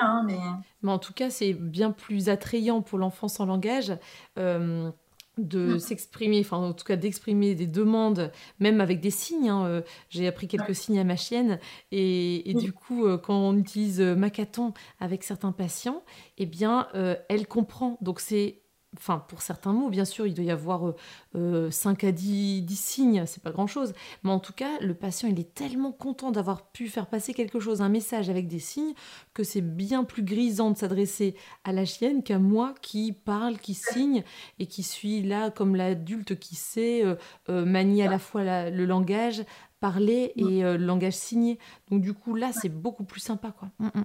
[0.00, 0.38] hein, mais...
[0.82, 3.96] mais en tout cas, c'est bien plus attrayant pour l'enfant sans langage.
[4.38, 4.90] Euh,
[5.38, 5.78] de mm.
[5.78, 9.48] s'exprimer, enfin en tout cas d'exprimer des demandes, même avec des signes.
[9.48, 11.58] Hein, euh, j'ai appris quelques signes à ma chienne
[11.90, 16.02] et, du coup, euh, quand on utilise euh, Macaton avec certains patients,
[16.38, 16.88] eh bien,
[17.28, 17.98] elle comprend.
[18.00, 18.63] Donc c'est
[18.96, 20.94] enfin pour certains mots, bien sûr, il doit y avoir
[21.34, 25.28] 5 euh, à 10, 10 signes, c'est pas grand-chose, mais en tout cas, le patient,
[25.28, 28.94] il est tellement content d'avoir pu faire passer quelque chose, un message avec des signes,
[29.32, 33.74] que c'est bien plus grisant de s'adresser à la chienne qu'à moi qui parle, qui
[33.74, 34.22] signe,
[34.58, 37.16] et qui suis là comme l'adulte qui sait euh,
[37.48, 39.44] euh, manier à la fois le langage,
[39.80, 41.58] parler et le langage signé.
[41.90, 43.68] Donc du coup, là, c'est beaucoup plus sympa, quoi.
[43.78, 44.04] Mm, mm.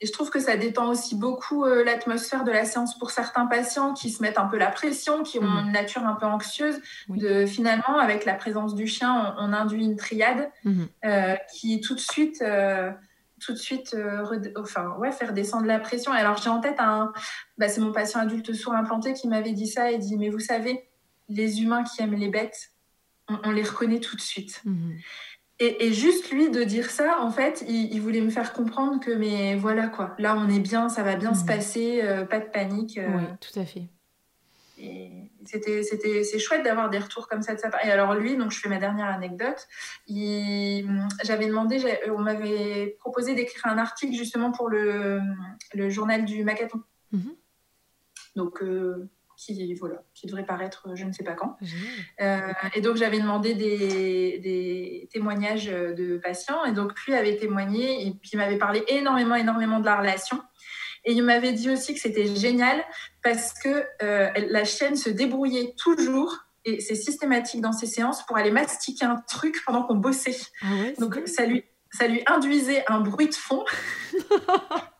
[0.00, 3.46] Et je trouve que ça détend aussi beaucoup euh, l'atmosphère de la séance pour certains
[3.46, 5.66] patients qui se mettent un peu la pression, qui ont mm.
[5.66, 6.80] une nature un peu anxieuse.
[7.08, 10.86] De, finalement, avec la présence du chien, on, induit une triade mm-hmm.
[11.04, 12.90] euh, qui tout de suite, euh,
[13.40, 13.94] tout de suite,
[14.56, 16.12] enfin, ouais, faire descendre la pression.
[16.12, 17.12] alors j'ai en tête un,
[17.58, 20.40] bah, c'est mon patient adulte sourd implanté qui m'avait dit ça et dit, mais vous
[20.40, 20.88] savez,
[21.28, 22.70] les humains qui aiment les bêtes,
[23.44, 24.62] on, les reconnaît tout de suite.
[24.66, 25.00] Mm-hmm.
[25.62, 29.56] Et, juste lui de dire ça, en fait, il, voulait me faire comprendre que, mais
[29.56, 31.46] voilà quoi, là on est bien, ça va bien se mmh.
[31.46, 32.96] passer, euh, pas de panique.
[32.96, 33.08] Euh.
[33.14, 33.82] Oui, tout à fait.
[35.44, 37.84] c'était, c'était, c'est chouette d'avoir des retours comme ça de sa part.
[37.84, 39.68] Et alors lui, donc je fais ma dernière anecdote,
[40.08, 45.20] j'avais demandé, on m'avait proposé d'écrire un article justement pour le,
[45.74, 46.82] le journal du Macaton.
[47.12, 47.20] Mmh.
[48.34, 51.56] Donc euh, qui, voilà, qui devrait paraître je ne sais pas quand.
[52.20, 58.06] Euh, et donc j'avais demandé des, des, témoignages de patients et donc lui avait témoigné
[58.06, 60.40] et puis il m'avait parlé énormément, énormément de la relation.
[61.04, 62.84] Et il m'avait dit aussi que c'était génial
[63.22, 68.36] parce que euh, la chaîne se débrouillait toujours et c'est systématique dans ses séances pour
[68.36, 70.36] aller mastiquer un truc pendant qu'on bossait.
[70.62, 70.66] Ah
[70.98, 73.64] donc ça lui, ça lui induisait un bruit de fond.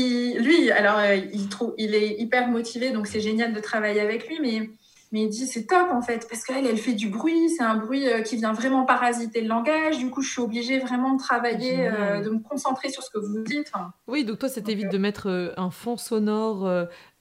[0.00, 4.00] qui, lui, alors, euh, il, trouve, il est hyper motivé, donc c'est génial de travailler
[4.00, 4.70] avec lui, mais
[5.12, 7.74] Mais il dit c'est top en fait, parce qu'elle, elle fait du bruit, c'est un
[7.74, 9.98] bruit euh, qui vient vraiment parasiter le langage.
[9.98, 13.18] Du coup, je suis obligée vraiment de travailler, euh, de me concentrer sur ce que
[13.18, 13.72] vous dites.
[14.06, 16.64] Oui, donc toi, ça t'évite de mettre euh, un fond sonore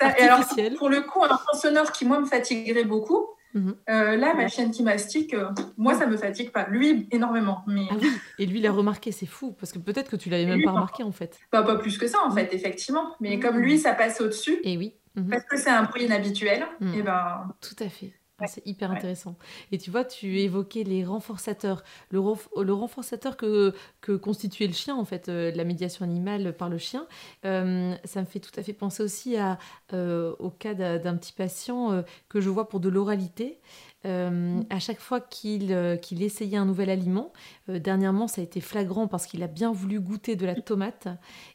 [0.00, 0.74] artificiel.
[0.76, 3.26] pour le coup, un fond sonore qui, moi, me fatiguerait beaucoup.
[3.56, 3.74] Mhm.
[3.88, 5.34] là, ma chienne qui mastique,
[5.76, 6.68] moi, ça me fatigue pas.
[6.68, 7.62] Lui, énormément.
[7.66, 7.86] Mais...
[7.90, 10.46] Ah oui, et lui, il a remarqué, c'est fou, parce que peut-être que tu l'avais
[10.46, 11.38] même pas remarqué, en fait.
[11.50, 13.16] Pas, pas plus que ça, en fait, effectivement.
[13.20, 14.58] Mais comme lui, ça passe au-dessus.
[14.62, 14.94] Et oui.
[15.16, 15.30] Mhm.
[15.30, 16.66] Parce que c'est un bruit inhabituel.
[16.80, 17.48] Et eh ben...
[17.60, 18.12] Tout à fait.
[18.44, 19.36] C'est hyper intéressant.
[19.72, 21.82] Et tu vois, tu évoquais les renforçateurs.
[22.10, 22.20] Le,
[22.62, 23.72] le renforçateur que,
[24.02, 27.06] que constituait le chien, en fait, euh, la médiation animale par le chien,
[27.46, 29.58] euh, ça me fait tout à fait penser aussi à,
[29.94, 33.58] euh, au cas d'un petit patient que je vois pour de l'oralité.
[34.06, 37.32] Euh, à chaque fois qu'il euh, essayait un nouvel aliment,
[37.68, 41.08] euh, dernièrement ça a été flagrant parce qu'il a bien voulu goûter de la tomate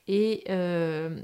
[0.08, 0.44] et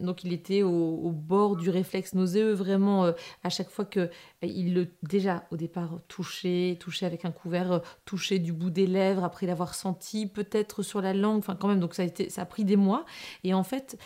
[0.02, 3.12] donc il était au, bord du réflexe nauséeux vraiment
[3.43, 4.10] à chaque fois que
[4.41, 9.23] il le déjà au départ touché, touché avec un couvert, touché du bout des lèvres
[9.23, 12.43] après l'avoir senti peut-être sur la langue, enfin quand même donc ça a été ça
[12.43, 13.06] a pris des mois
[13.43, 13.97] et en fait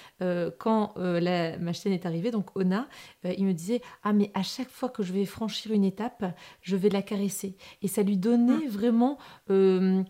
[0.58, 2.88] quand la, ma chienne est arrivée donc Ona,
[3.24, 6.24] il me disait ah mais à chaque fois que je vais franchir une étape,
[6.62, 7.56] je vais la caresser.
[7.82, 8.70] Et ça lui donnait mmh.
[8.70, 9.18] vraiment
[9.50, 10.04] euh,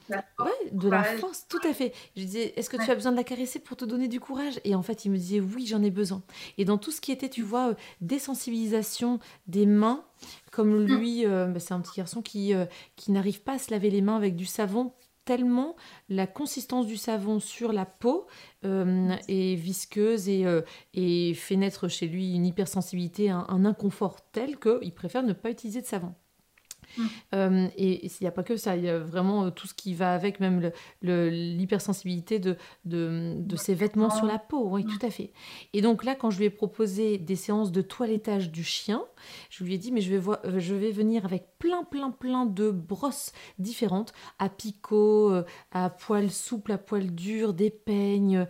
[0.72, 1.94] de la force, tout à fait.
[2.16, 4.60] Je disais, est-ce que tu as besoin de la caresser pour te donner du courage?
[4.64, 6.22] Et en fait, il me disait, oui, j'en ai besoin.
[6.58, 10.04] Et dans tout ce qui était, tu vois, euh, désensibilisation des mains,
[10.52, 10.86] comme mmh.
[10.86, 12.54] lui, euh, bah, c'est un petit garçon qui,
[12.96, 15.76] qui n'arrive pas à se laver les mains avec du savon tellement
[16.10, 18.26] la consistance du savon sur la peau
[18.64, 20.46] est visqueuse et,
[20.96, 25.52] et, fait naître chez lui une hypersensibilité, un, un inconfort tel qu'il préfère ne pas
[25.52, 26.16] utiliser de savon.
[27.34, 29.74] Euh, et il n'y a pas que ça, il y a vraiment euh, tout ce
[29.74, 34.68] qui va avec, même l'hypersensibilité de, de, de, ses vêtements sur la peau.
[34.70, 35.32] Oui, tout à fait.
[35.74, 39.04] Et donc là, quand je lui ai proposé des séances de toilettage du chien,
[39.50, 42.46] je lui ai dit, mais je vais, euh, je vais venir avec plein, plein, plein
[42.46, 45.34] de brosses différentes, à picot,
[45.72, 48.48] à poil souple, à poil dur, des peignes.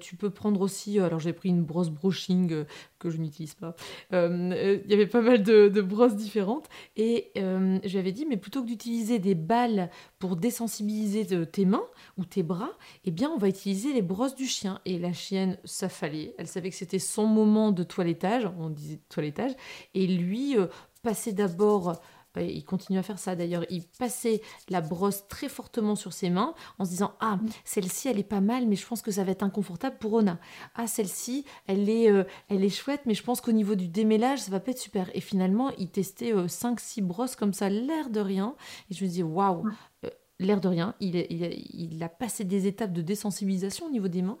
[0.00, 2.64] tu peux prendre aussi, alors j'ai pris une brosse brushing
[2.98, 3.74] que je n'utilise pas.
[4.12, 6.68] Il y avait pas mal de, brosses différentes.
[6.96, 11.86] Et je lui avais dit, mais plutôt que d'utiliser des balles pour désensibiliser tes mains
[12.16, 12.72] ou tes bras,
[13.04, 14.80] eh bien, on va utiliser les brosses du chien.
[14.84, 16.34] Et la chienne s'affalait.
[16.38, 19.52] Elle savait que c'était son moment de toilettage, on disait toilettage.
[19.94, 20.66] Et lui, euh,
[21.02, 22.00] passait d'abord
[22.42, 26.54] il continue à faire ça d'ailleurs, il passait la brosse très fortement sur ses mains
[26.78, 29.32] en se disant ah celle-ci elle est pas mal mais je pense que ça va
[29.32, 30.38] être inconfortable pour Ona.
[30.74, 34.40] Ah celle-ci elle est euh, elle est chouette mais je pense qu'au niveau du démêlage
[34.40, 35.10] ça va pas être super.
[35.14, 38.54] Et finalement il testait 5-6 euh, brosses comme ça l'air de rien
[38.90, 39.66] et je me dis waouh
[40.04, 44.22] euh, l'air de rien il, il, a passé des étapes de désensibilisation au niveau des
[44.22, 44.38] mains.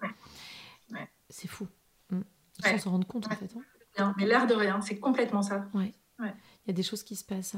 [1.28, 1.66] C'est fou.
[2.10, 2.20] Mmh.
[2.64, 3.52] Sans s'en rendre compte en fait.
[3.98, 4.14] Hein.
[4.16, 5.66] Mais l'air de rien c'est complètement ça.
[5.74, 5.92] Ouais.
[6.20, 7.56] Il y a des choses qui se passent.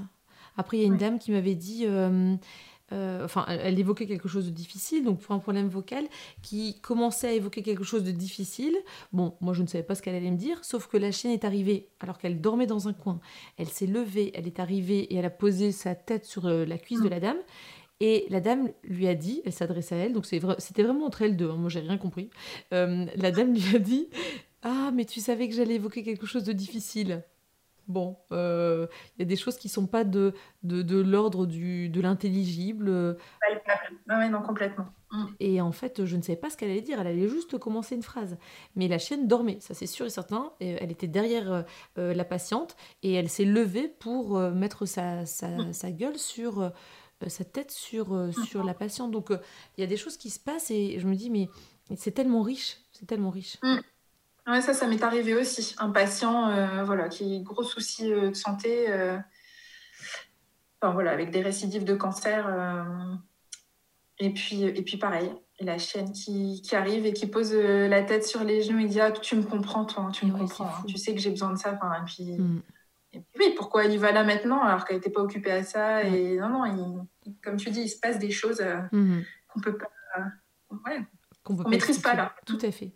[0.59, 1.85] Après, il y a une dame qui m'avait dit.
[1.87, 2.37] Euh,
[2.91, 6.05] euh, enfin, elle évoquait quelque chose de difficile, donc pour un problème vocal,
[6.43, 8.75] qui commençait à évoquer quelque chose de difficile.
[9.13, 11.33] Bon, moi je ne savais pas ce qu'elle allait me dire, sauf que la chienne
[11.33, 13.21] est arrivée alors qu'elle dormait dans un coin.
[13.59, 16.79] Elle s'est levée, elle est arrivée et elle a posé sa tête sur euh, la
[16.79, 17.37] cuisse de la dame.
[18.01, 21.37] Et la dame lui a dit, elle s'adresse à elle, donc c'était vraiment entre elles
[21.37, 22.31] deux, hein, moi j'ai rien compris.
[22.71, 24.09] la dame lui a dit
[24.63, 27.23] Ah, mais tu savais que j'allais évoquer quelque chose de difficile
[27.89, 28.87] bon, il euh,
[29.19, 33.17] y a des choses qui sont pas de, de, l'ordre de l'intelligible.
[34.09, 34.87] Oui, non, complètement.
[35.11, 35.25] Mm.
[35.41, 37.01] Et en fait, je ne savais pas ce qu'elle allait dire.
[37.01, 38.37] Elle allait juste commencer une phrase.
[38.77, 40.53] Mais la chienne dormait, ça c'est sûr et certain.
[40.61, 41.65] elle était derrière
[41.97, 45.73] euh, la patiente et elle s'est levée pour euh, mettre sa, mm.
[45.73, 46.73] sa, gueule sur
[47.27, 48.33] sa tête sur, mm.
[48.33, 49.11] sur la patiente.
[49.11, 51.49] Donc il y a des choses qui se passent et je me dis, mais
[51.97, 53.59] c'est tellement riche, c'est tellement riche.
[54.49, 55.75] Ouais, ça, ça m'est arrivé aussi.
[55.79, 59.19] Un patient euh, voilà, qui a gros soucis euh, de santé, euh,
[60.81, 62.49] enfin, voilà, avec des récidives de cancer.
[64.19, 65.31] et, puis, et puis pareil,
[65.61, 69.01] la chienne qui, qui, arrive et qui pose la tête sur les genoux et dit
[69.01, 70.69] ah, Tu me comprends, toi, tu me comprends.
[70.69, 70.85] Hein.
[70.87, 71.75] tu sais que j'ai besoin de ça.
[71.75, 72.63] Enfin, et, puis, mm.
[73.13, 76.05] et, puis, oui, pourquoi il va là maintenant alors qu'elle n'était pas occupée à ça
[76.05, 77.07] Et non, non,
[77.43, 79.25] comme tu dis, il se passe des choses mm-hmm.
[79.49, 79.91] qu'on peut pas.
[80.87, 81.01] Ouais,
[81.45, 82.35] qu'on ne maîtrise pas là.
[82.47, 82.93] Tout à fait.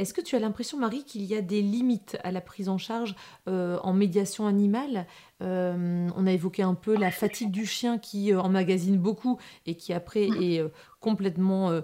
[0.00, 2.78] Est-ce que tu as l'impression, Marie, qu'il y a des limites à la prise en
[2.78, 3.14] charge
[3.48, 5.06] euh, en médiation animale?
[5.42, 9.76] Euh, On a évoqué un peu la fatigue du chien qui euh, emmagasine beaucoup et
[9.76, 10.64] qui après est
[11.00, 11.82] complètement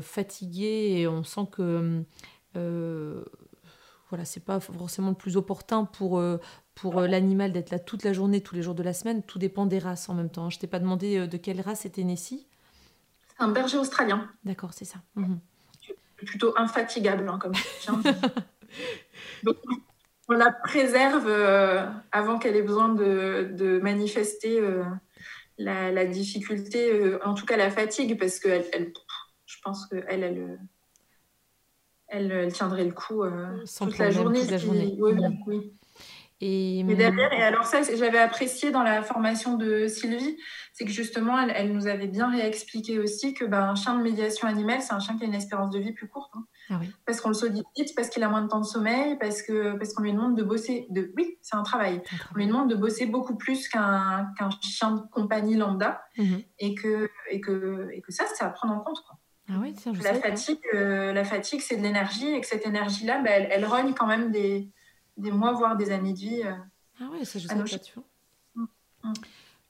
[0.00, 2.04] fatigué et on sent que
[2.54, 6.22] voilà, c'est pas forcément le plus opportun pour,
[6.76, 9.24] pour l'animal d'être là toute la journée, tous les jours de la semaine.
[9.24, 10.50] Tout dépend des races en même temps.
[10.50, 12.46] Je t'ai pas demandé de quelle race était Nessie.
[13.40, 14.30] Un berger australien.
[14.44, 14.98] D'accord, c'est ça.
[15.16, 15.40] Mhm
[16.26, 18.00] plutôt infatigable hein, comme chien.
[20.28, 21.28] on la préserve
[22.12, 24.60] avant qu'elle ait besoin de, manifester
[25.58, 28.92] la, difficulté, en tout cas la fatigue, parce que elle,
[29.46, 30.58] je pense qu'elle, elle,
[32.08, 33.22] elle, elle, tiendrait le coup
[33.78, 34.96] toute, la journée, toute, la journée.
[34.98, 35.12] Oui,
[35.46, 35.72] oui.
[36.42, 40.36] Et, derrière, et alors ça, j'avais apprécié dans la formation de Sylvie,
[40.74, 44.46] c'est que justement, elle, nous avait bien réexpliqué aussi que ben, un chien de médiation
[44.46, 46.30] animale, c'est un chien qui a une espérance de vie plus courte.
[46.34, 46.44] Hein.
[46.68, 49.78] Ah parce qu'on le sollicite, parce qu'il a moins de temps de sommeil, parce qu'on
[49.78, 50.86] parce qu'on lui demande de bosser.
[50.90, 51.10] De...
[51.16, 52.02] Oui, c'est un travail.
[52.34, 54.28] On lui demande de bosser beaucoup plus qu'un
[54.60, 56.02] chien de compagnie lambda.
[56.18, 56.42] Mhm.
[56.58, 59.00] et, que, et, que, et que ça, c'est à prendre en compte.
[59.06, 59.18] Quoi.
[59.48, 62.66] Ah oui, tiens, je la, fatigue, euh, la fatigue, c'est de l'énergie, et que cette
[62.66, 64.70] énergie-là, ben, elle, elle rogne quand même des
[65.16, 66.42] des mois, voire des années de vie.
[66.44, 66.52] Euh,
[67.00, 68.04] ah ouais, ça je sais pas, tu vois.
[68.54, 68.64] Mm,
[69.04, 69.12] mm.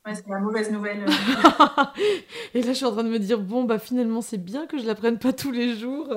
[0.07, 1.05] Ouais, c'est la mauvaise nouvelle.
[2.55, 4.79] et là, je suis en train de me dire, bon, bah finalement, c'est bien que
[4.79, 6.15] je l'apprenne pas tous les jours.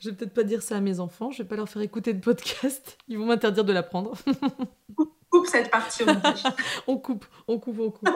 [0.00, 1.30] Je vais peut-être pas dire ça à mes enfants.
[1.30, 2.96] Je vais pas leur faire écouter de podcast.
[3.08, 4.14] Ils vont m'interdire de l'apprendre.
[5.30, 6.02] coupe cette partie.
[6.86, 8.08] on coupe, on coupe, on coupe.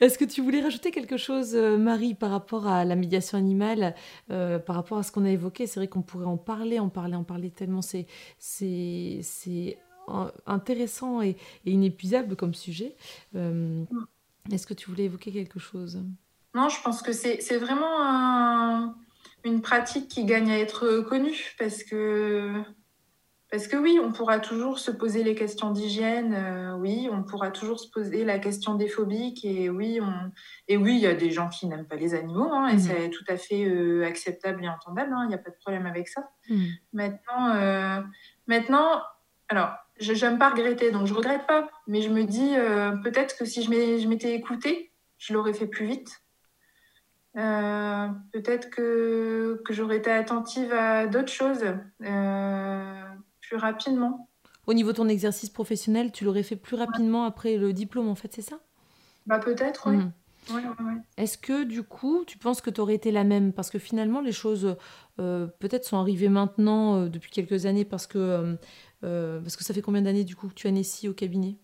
[0.00, 3.94] Est-ce que tu voulais rajouter quelque chose, euh, Marie, par rapport à la médiation animale,
[4.30, 5.66] euh, par rapport à ce qu'on a évoqué?
[5.66, 8.06] C'est vrai qu'on pourrait en parler, en parler, en parler tellement c'est
[8.38, 9.78] c'est
[10.46, 11.36] intéressant et,
[11.66, 12.96] inépuisable comme sujet.
[13.34, 13.84] Euh,
[14.50, 16.02] est-ce que tu voulais évoquer quelque chose?
[16.54, 18.94] Non, je pense que c'est vraiment
[19.44, 22.62] une pratique qui gagne à être connue parce que
[23.50, 27.50] parce que oui, on pourra toujours se poser les questions d'hygiène, euh, oui, on pourra
[27.50, 30.30] toujours se poser la question des phobiques, et oui, on...
[30.68, 32.78] et oui, il y a des gens qui n'aiment pas les animaux, hein, et mhm.
[32.78, 35.86] c'est tout à fait euh, acceptable et entendable, hein, il n'y a pas de problème
[35.86, 36.28] avec ça.
[36.50, 36.66] Mhm.
[36.92, 38.00] Maintenant, euh,
[38.48, 39.02] maintenant,
[39.48, 42.52] alors, je n'aime pas regretter, donc je regrette pas, mais je me dis
[43.02, 46.22] peut-être que si je m'étais écoutée, je l'aurais fait plus vite.
[47.32, 51.64] peut-être que, que j'aurais été attentive à d'autres choses
[53.48, 54.28] plus rapidement.
[54.66, 58.14] Au niveau de ton exercice professionnel, tu l'aurais fait plus rapidement après le diplôme, en
[58.14, 58.60] fait, c'est ça?
[59.26, 59.96] Bah peut-être, oui.
[59.96, 60.12] Mhm.
[61.16, 63.52] Est-ce que du coup, tu penses que tu aurais été la même?
[63.52, 64.76] Parce que finalement, les choses
[65.20, 68.56] euh, peut-être sont arrivées maintenant, euh, depuis quelques années, parce que,
[69.04, 71.58] euh, parce que ça fait combien d'années du coup que tu as Nessie au cabinet?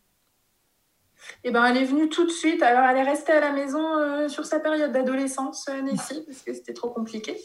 [1.45, 2.62] Eh ben, elle est venue tout de suite.
[2.62, 6.75] Alors, elle est restée à la maison sur sa période d'adolescence, Nessie, parce que c'était
[6.75, 7.37] trop compliqué.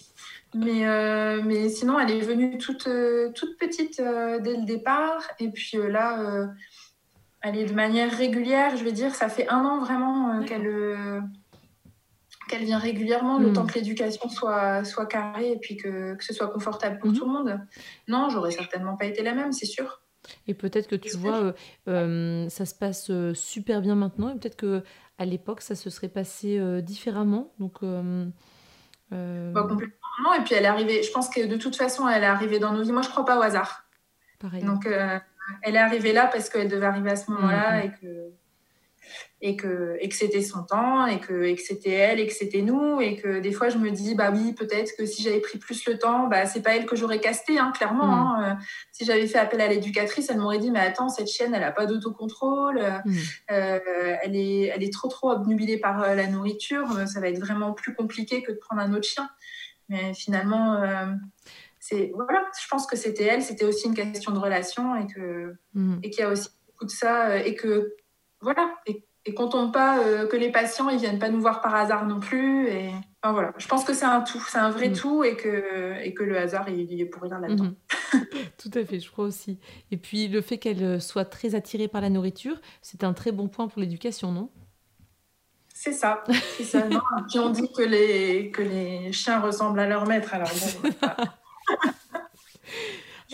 [0.56, 5.22] Mais, euh, mais sinon, elle est venue toute, euh, toute petite euh, dès le départ.
[5.40, 6.48] Et puis là,
[7.42, 8.76] elle est de manière régulière.
[8.76, 11.24] Je vais dire, ça fait un an vraiment qu'elle
[12.48, 13.54] qu'elle vient régulièrement, le hmm.
[13.54, 17.14] temps que l'éducation soit, soit carrée et puis que, que ce soit confortable pour hmm.
[17.14, 17.60] tout le monde.
[18.08, 20.02] Non, j'aurais certainement pas été la même, c'est sûr.
[20.48, 21.54] Et peut-être que tu vois,
[21.86, 24.84] ça se passe super bien maintenant, et peut-être que
[25.18, 27.52] à l'époque, ça se serait passé différemment.
[27.60, 30.00] Donc, bah, complètement
[30.38, 32.74] et puis elle est arrivée, je pense que de toute façon, elle est arrivée dans
[32.74, 32.92] nos vies.
[32.92, 33.86] Moi, je crois pas au hasard.
[34.40, 34.64] Pareil.
[34.64, 35.18] Donc, euh,
[35.62, 37.86] elle est arrivée là parce qu'elle devait arriver à ce moment-là mm-hmm.
[37.86, 38.32] et que
[39.42, 42.34] et que, et que c'était son temps, et que, et que c'était elle, et que
[42.34, 45.40] c'était nous, et que des fois je me dis, bah oui, peut-être que si j'avais
[45.40, 48.06] pris plus le temps, bah c'est pas elle que j'aurais casté, hein, clairement.
[48.06, 48.12] Mm.
[48.12, 48.44] Hein.
[48.44, 51.64] Euh, si j'avais fait appel à l'éducatrice, elle m'aurait dit, mais attends, cette chienne, elle
[51.64, 53.14] a pas d'autocontrôle, mm.
[53.52, 53.80] euh,
[54.24, 57.96] elle, est, elle est trop, trop obnubilée par la nourriture, ça va être vraiment plus
[57.96, 59.30] compliqué que de prendre un autre chien.
[59.90, 61.06] Mais finalement, euh,
[61.80, 65.56] c'est voilà, je pense que c'était elle, c'était aussi une question de relation et que
[65.74, 66.00] mm.
[66.04, 67.96] et qu'il y a aussi beaucoup de ça et que
[68.42, 71.62] voilà et, et qu'on tombe pas euh, que les patients ils viennent pas nous voir
[71.62, 72.90] par hasard non plus et
[73.22, 74.94] enfin, voilà, je pense que c'est un tout, c'est un vrai mm.
[74.94, 77.72] tout et que et que le hasard il, est pour rien là-dedans.
[78.12, 78.48] Mm-hmm.
[78.58, 79.60] tout à fait, je crois aussi.
[79.92, 83.48] Et puis le fait qu'elle soit très attirée par la nourriture, c'est un très bon
[83.48, 84.50] point pour l'éducation, non?
[85.76, 86.24] C'est ça,
[86.58, 86.82] c'est ça.
[87.30, 90.34] Puis on dit que les, que les chiens ressemblent à leur maître.
[90.34, 90.90] Alors bon,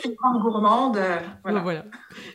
[0.03, 0.97] une grande gourmande.
[0.97, 1.85] Euh, voilà.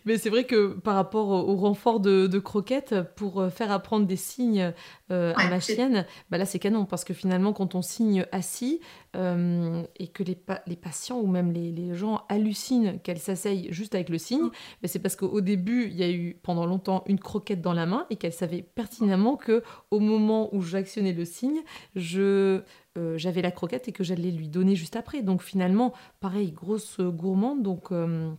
[0.04, 4.16] Mais c'est vrai que par rapport au renfort de, croquettes, pour euh, faire apprendre des
[4.16, 4.72] signes
[5.10, 8.80] euh, à ma chienne, bah là c'est canon parce que finalement quand on signe assis
[9.14, 10.38] et que les,
[10.68, 14.50] les, patients ou même les, les gens hallucinent qu'elle s'asseye juste avec le signe, mm.
[14.82, 17.86] bah, c'est parce qu'au début il y a eu pendant longtemps une croquette dans la
[17.86, 21.60] main et qu'elle savait pertinemment que au moment où j'actionnais le signe,
[21.96, 22.62] je
[22.98, 25.22] euh, j'avais la croquette et que j'allais lui donner juste après.
[25.22, 27.62] Donc finalement, pareil, grosse gourmande.
[27.62, 28.32] Donc, euh,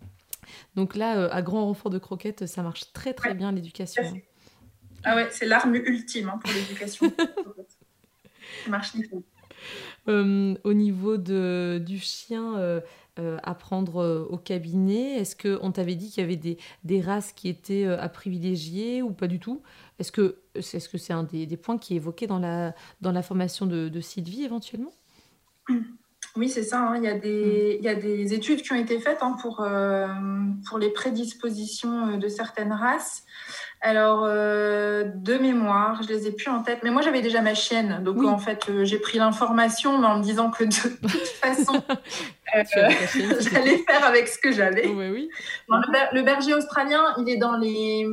[0.75, 4.03] donc là, euh, à grand renfort de croquettes, ça marche très très bien l'éducation.
[5.03, 7.11] Ah ouais, c'est l'arme ultime hein, pour l'éducation.
[8.65, 9.21] ça marche nickel.
[10.07, 12.81] au niveau de, du chien,
[13.17, 17.49] à prendre au cabinet, est-ce qu'on t'avait dit qu'il y avait des, des, races qui
[17.49, 19.61] étaient à privilégier ou pas du tout?
[19.99, 23.21] Est-ce que c'est -ce c'est un des, points qui est évoqué dans la, dans la
[23.21, 24.93] formation de, Sylvie éventuellement?
[26.37, 26.79] Oui, c'est ça.
[26.79, 26.97] Hein.
[26.97, 29.57] Il, y a des, il y a des études qui ont été faites hein, pour,
[30.67, 33.25] pour les prédispositions de certaines races.
[33.81, 36.79] Alors, de mémoire, je les ai plus en tête.
[36.83, 38.01] Mais moi, j'avais déjà ma chienne.
[38.03, 40.69] Donc, en fait, j'ai pris l'information, mais en me disant que de
[41.01, 41.81] toute façon,
[43.51, 44.87] j'allais faire avec ce que j'avais.
[44.87, 45.29] oui.
[45.67, 48.05] le, berger australien, il est dans les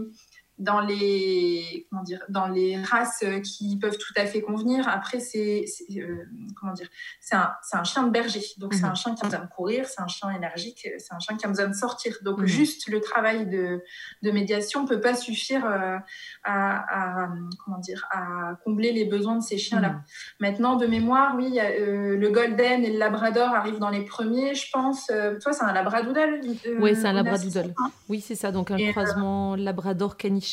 [0.58, 4.88] dans les comment dire dans les races qui peuvent tout à fait convenir.
[4.88, 5.64] Après c'est
[5.96, 6.24] euh,
[6.58, 6.88] comment dire
[7.20, 8.90] c'est un, un, chien de berger donc c'est mhm.
[8.90, 11.46] un chien qui a besoin de courir, c'est un chien énergique, c'est un chien qui
[11.46, 12.16] a besoin de sortir.
[12.22, 12.46] Donc mhm.
[12.46, 13.82] juste le travail de,
[14.22, 15.96] de médiation peut pas suffire euh,
[16.44, 17.28] à,
[17.64, 19.90] comment dire à combler les besoins de ces chiens là.
[19.90, 20.02] Mhm.
[20.40, 24.66] Maintenant de mémoire oui euh, le golden et le labrador arrivent dans les premiers je
[24.72, 25.06] pense.
[25.06, 26.40] toi c'est un labradoodle.
[26.80, 27.74] oui c'est un labradoodle.
[28.08, 30.47] Oui c'est ça donc un croisement labrador caniche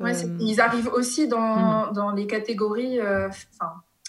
[0.00, 3.28] Ouais, euh, ils arrivent aussi dans, dans les catégories euh,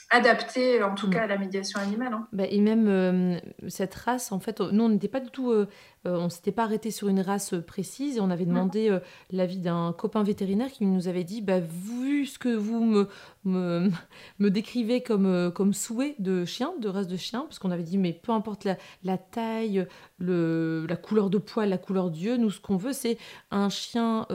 [0.09, 1.11] adaptées, en tout hmm.
[1.11, 2.13] cas, à la médiation animale.
[2.13, 2.27] Hein.
[2.33, 5.51] Bah, et même euh, cette race, en fait, nous, on n'était pas du tout
[6.07, 8.99] euh, on s'était pas arrêté sur une race précise et on avait demandé euh,
[9.31, 13.09] l'avis d'un copain vétérinaire qui nous avait dit bah, vu ce que vous me,
[13.43, 13.89] me,
[14.39, 17.83] me décrivez comme, euh, comme souhait de chien, de race de chien, parce qu'on avait
[17.83, 19.85] dit mais peu importe la, la taille,
[20.19, 23.17] le, la couleur de poil, la couleur d'yeux, nous ce qu'on veut c'est
[23.51, 24.25] un chien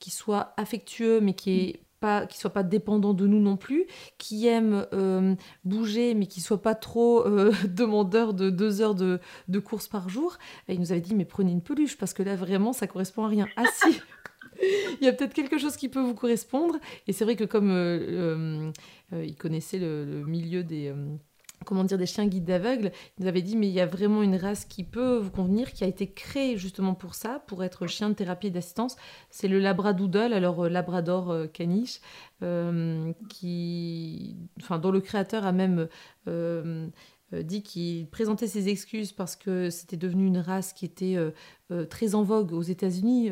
[0.00, 3.86] qui soit affectueux mais qui est pas, qui soit pas dépendant de nous non plus,
[4.18, 5.34] qui aime euh,
[5.64, 10.08] bouger mais qui soit pas trop euh, demandeur de deux heures de, de, course par
[10.08, 10.36] jour.
[10.68, 13.24] Et il nous avait dit mais prenez une peluche parce que là vraiment ça correspond
[13.24, 13.46] à rien.
[13.56, 14.00] Ah si
[15.00, 16.76] il y a peut-être quelque chose qui peut vous correspondre.
[17.06, 18.72] Et c'est vrai que comme euh,
[19.12, 20.92] il connaissait le milieu des
[21.64, 24.22] comment dire, des chiens guides d'aveugles, il nous avait dit, mais il y a vraiment
[24.22, 27.86] une race qui peut vous convenir, qui a été créée justement pour ça, pour être
[27.86, 28.96] chien de thérapie et d'assistance.
[29.30, 32.00] C'est le Labradoodle, alors euh, Labrador euh, caniche,
[32.42, 35.88] euh, qui, enfin, dont le créateur a même
[37.40, 41.30] dit qu'il présentait ses excuses parce que c'était devenu une race qui était euh,
[41.70, 43.30] euh, très en vogue aux États-Unis,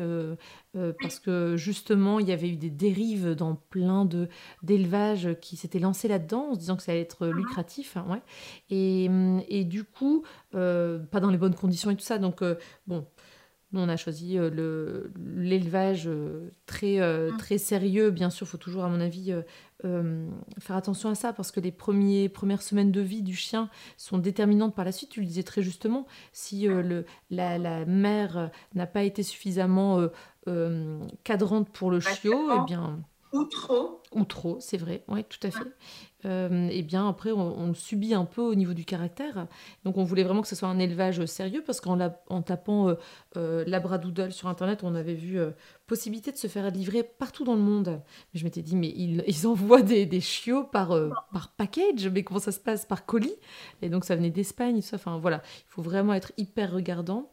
[1.01, 4.29] parce que justement il y avait eu des dérives dans plein de
[4.63, 7.35] d'élevages qui s'étaient lancés là-dedans en se disant que ça allait être ah.
[7.35, 7.97] lucratif.
[7.97, 8.21] Hein, ouais.
[8.69, 9.09] et,
[9.49, 12.17] et, du coup, pas dans les bonnes conditions et tout ça.
[12.17, 12.41] Donc,
[12.87, 13.05] bon,
[13.73, 17.37] nous, on a choisi euh, l'élevage euh, très, euh, mmh.
[17.37, 18.11] très sérieux.
[18.11, 19.33] Bien sûr, il faut toujours, à mon avis,
[20.59, 24.19] faire attention à ça parce que les premiers, premières semaines de vie du chien sont
[24.19, 25.09] déterminantes par la suite.
[25.09, 30.07] Tu le disais très justement, si le, la, la, mère n'a pas été suffisamment
[31.23, 32.99] cadrante pour le chiot, eh bien
[33.33, 34.01] ou trop.
[34.13, 35.59] Ou trop, c'est vrai, oui, tout à fait.
[36.25, 39.47] Euh, et bien après, on, subit un peu au niveau du caractère.
[39.83, 42.95] Donc on voulait vraiment que ce soit un élevage sérieux parce qu'en en tapant euh,
[43.37, 45.39] euh, Labradoodle sur Internet, on avait vu
[45.87, 48.01] possibilité de se faire livrer partout dans le monde.
[48.33, 50.95] Je m'étais dit, mais ils, envoient des, chiots par,
[51.57, 52.85] package, mais comment ça se passe?
[52.85, 53.35] Par colis?
[53.81, 54.97] Et donc ça venait d'Espagne, ça.
[54.97, 57.31] Enfin voilà, il faut vraiment être hyper regardant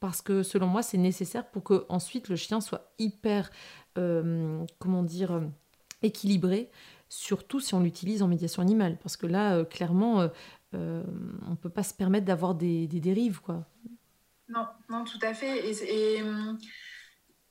[0.00, 3.50] parce que selon moi, c'est nécessaire pour que ensuite le chien soit hyper
[3.98, 5.40] euh, comment dire, euh,
[6.02, 6.70] équilibré,
[7.08, 8.98] surtout si on l'utilise en médiation animale.
[9.02, 10.28] Parce que là, euh, clairement,
[10.72, 10.76] on
[11.50, 13.40] ne peut pas se permettre d'avoir des, dérives.
[13.40, 13.64] Quoi.
[14.48, 15.70] Non, non, tout à fait.
[15.70, 16.22] Et,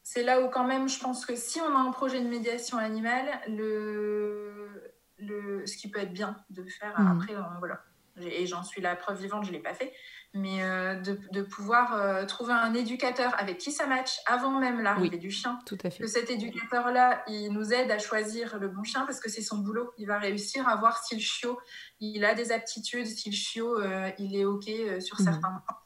[0.03, 2.77] c'est là où quand même, je pense que si on a un projet de médiation
[2.77, 7.07] animale, le, le, ce qui peut être bien de faire, mmh.
[7.07, 7.81] après, voilà.
[8.21, 9.93] Et j'en suis la preuve vivante, je ne l'ai pas fait
[10.37, 15.17] mais euh, de, pouvoir euh, trouver un éducateur avec qui ça match avant même l'arrivée
[15.17, 15.59] du chien.
[15.65, 16.03] Tout à fait.
[16.03, 19.57] Que cet éducateur-là, il nous aide à choisir le bon chien parce que c'est son
[19.57, 19.91] boulot.
[19.97, 21.59] Il va réussir à voir si le chiot,
[21.99, 24.65] il a des aptitudes, si le chiot, euh, il est OK
[24.99, 25.25] sur mhm.
[25.25, 25.77] certains points.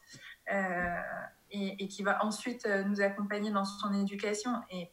[1.50, 4.52] et, qui va ensuite nous accompagner dans son éducation.
[4.70, 4.90] Et,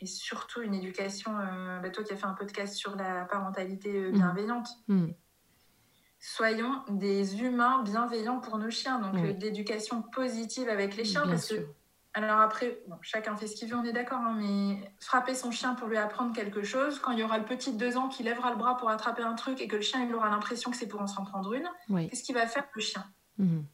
[0.00, 4.12] et surtout une éducation, bah, toi qui as fait un podcast sur la parentalité mhm.
[4.12, 4.68] bienveillante.
[4.88, 5.14] Mhm
[6.20, 9.00] soyons des humains bienveillants pour nos chiens.
[9.00, 11.26] Donc, euh, l'éducation positive avec les chiens.
[11.26, 11.66] parce que,
[12.12, 15.74] alors après, chacun fait ce qu'il veut, on est d'accord, hein, mais frapper son chien
[15.74, 18.22] pour lui apprendre quelque chose, quand il y aura le petit de deux ans qui
[18.22, 20.76] lèvera le bras pour attraper un truc et que le chien il aura l'impression que
[20.76, 21.68] c'est pour en s'en prendre une,
[22.08, 23.04] qu'est-ce qu'il va faire le chien?
[23.38, 23.64] Mhm.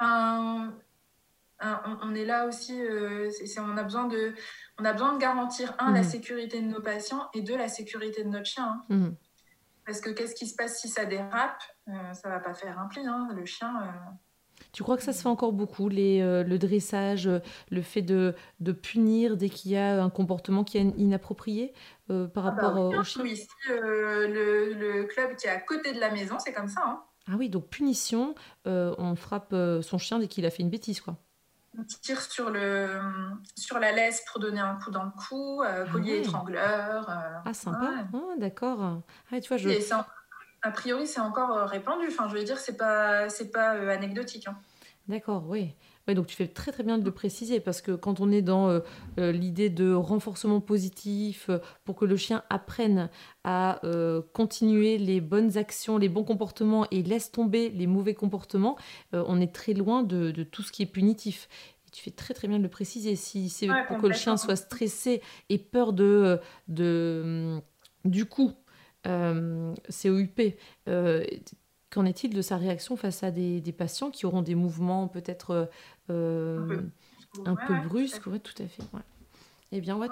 [0.00, 4.34] on, est là aussi, euh, on, a besoin de,
[4.78, 6.08] on a besoin de garantir, un, la mhm.
[6.08, 8.64] sécurité de nos patients et deux, la sécurité de notre chien.
[8.64, 8.84] Hein.
[8.88, 9.16] Mhm.
[9.86, 12.86] Parce que qu'est-ce qui se passe si ça dérape euh, Ça va pas faire un
[12.86, 13.28] pli, hein.
[13.34, 13.82] le chien.
[13.82, 14.10] Euh.
[14.72, 17.28] Tu crois que ça se fait encore beaucoup, les, euh, le dressage,
[17.70, 21.72] le fait de, de punir dès qu'il y a un comportement qui est inapproprié
[22.06, 23.22] par ah bah rapport au chien?
[23.22, 26.82] Oui, le, le, club qui est à côté de la maison, c'est comme ça.
[26.84, 27.02] Hein.
[27.26, 31.16] Ah oui, donc punition, on frappe son chien dès qu'il a fait une bêtise, quoi
[31.78, 33.00] on tire sur, le,
[33.56, 37.08] sur la laisse pour donner un coup dans le cou, euh, ah collier étrangleur.
[37.08, 39.02] Euh, ah, sympa, ah, d'accord.
[39.30, 39.70] Ah, tu vois, je...
[40.62, 42.06] a priori, c'est encore répandu.
[42.08, 44.48] Enfin, je veux dire, c'est pas, c'est pas anecdotique.
[44.48, 44.58] Hein.
[45.08, 45.74] D'accord, oui.
[46.08, 48.42] Oui, donc tu fais très très bien de le préciser parce que quand on est
[48.42, 48.80] dans euh,
[49.20, 53.08] euh, l'idée de renforcement positif euh, pour que le chien apprenne
[53.44, 53.80] à
[54.32, 58.76] continuer les bonnes actions, les bons comportements et laisse tomber les mauvais comportements,
[59.12, 61.48] on est très loin de, tout ce qui est punitif.
[61.90, 63.16] Tu fais très très bien de le préciser.
[63.16, 66.38] Si c'est pour que le chien soit stressé et peur de,
[66.68, 67.60] de
[68.04, 68.52] du coup
[69.04, 70.40] COUP,
[71.92, 75.70] Qu'en est-il de sa réaction face à des, patients qui auront des mouvements peut-être
[76.08, 76.80] euh,
[77.44, 78.82] un peu, brusques Oui, tout à fait.
[79.72, 80.08] Eh bien, ouais,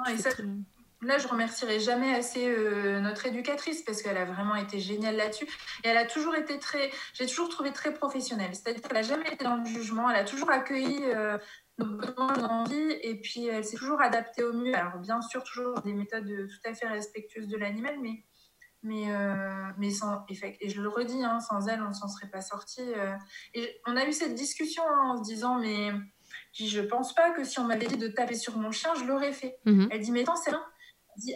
[1.03, 5.47] Là, je remercierai jamais assez euh, notre éducatrice parce qu'elle a vraiment été géniale là-dessus.
[5.83, 8.55] Et elle a toujours été très, j'ai toujours trouvé très professionnelle.
[8.55, 10.11] C'est-à-dire qu'elle n'a jamais été dans le jugement.
[10.11, 11.39] Elle a toujours accueilli euh,
[11.79, 12.93] nos besoins, nos envies.
[13.03, 14.75] Et puis, elle s'est toujours adaptée au mieux.
[14.75, 18.23] Alors, bien sûr, toujours des méthodes tout à fait respectueuses de l'animal, mais
[18.83, 22.31] mais, euh, mais sans, et je le redis, hein, sans elle, on ne s'en serait
[22.31, 22.81] pas sorti.
[22.81, 23.15] Euh.
[23.55, 25.93] et on a eu cette discussion hein, en se disant, mais
[26.53, 29.33] je pense pas que si on m'avait dit de taper sur mon chien, je l'aurais
[29.33, 29.59] fait.
[29.65, 29.89] Mhm.
[29.91, 30.65] Elle dit, mais attends, c'est rien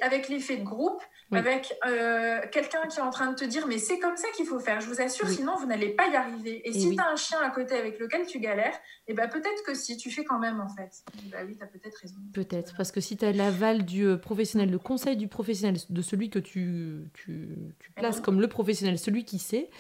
[0.01, 3.79] avec l'effet de groupe, avec euh, quelqu'un qui est en train de te dire mais
[3.79, 6.67] c'est comme ça qu'il faut faire, je vous assure, sinon vous n'allez pas y arriver.
[6.69, 8.75] Et, si tu as un chien à côté avec lequel tu galères,
[9.07, 11.05] et eh ben peut-être que si tu fais quand même en fait.
[11.31, 12.17] Bah oui, tu as peut-être raison.
[12.33, 16.03] Peut-être, parce que si tu as l'aval du euh, professionnel, le conseil du professionnel, de
[16.03, 19.71] celui que tu, tu, tu eh places comme le professionnel, celui qui sait,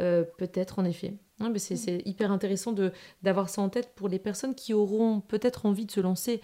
[0.00, 1.14] euh, peut-être en effet.
[1.40, 1.58] Mm.
[1.58, 2.74] c'est hyper intéressant
[3.22, 6.40] d'avoir ça en tête pour les personnes qui auront peut-être envie de se lancer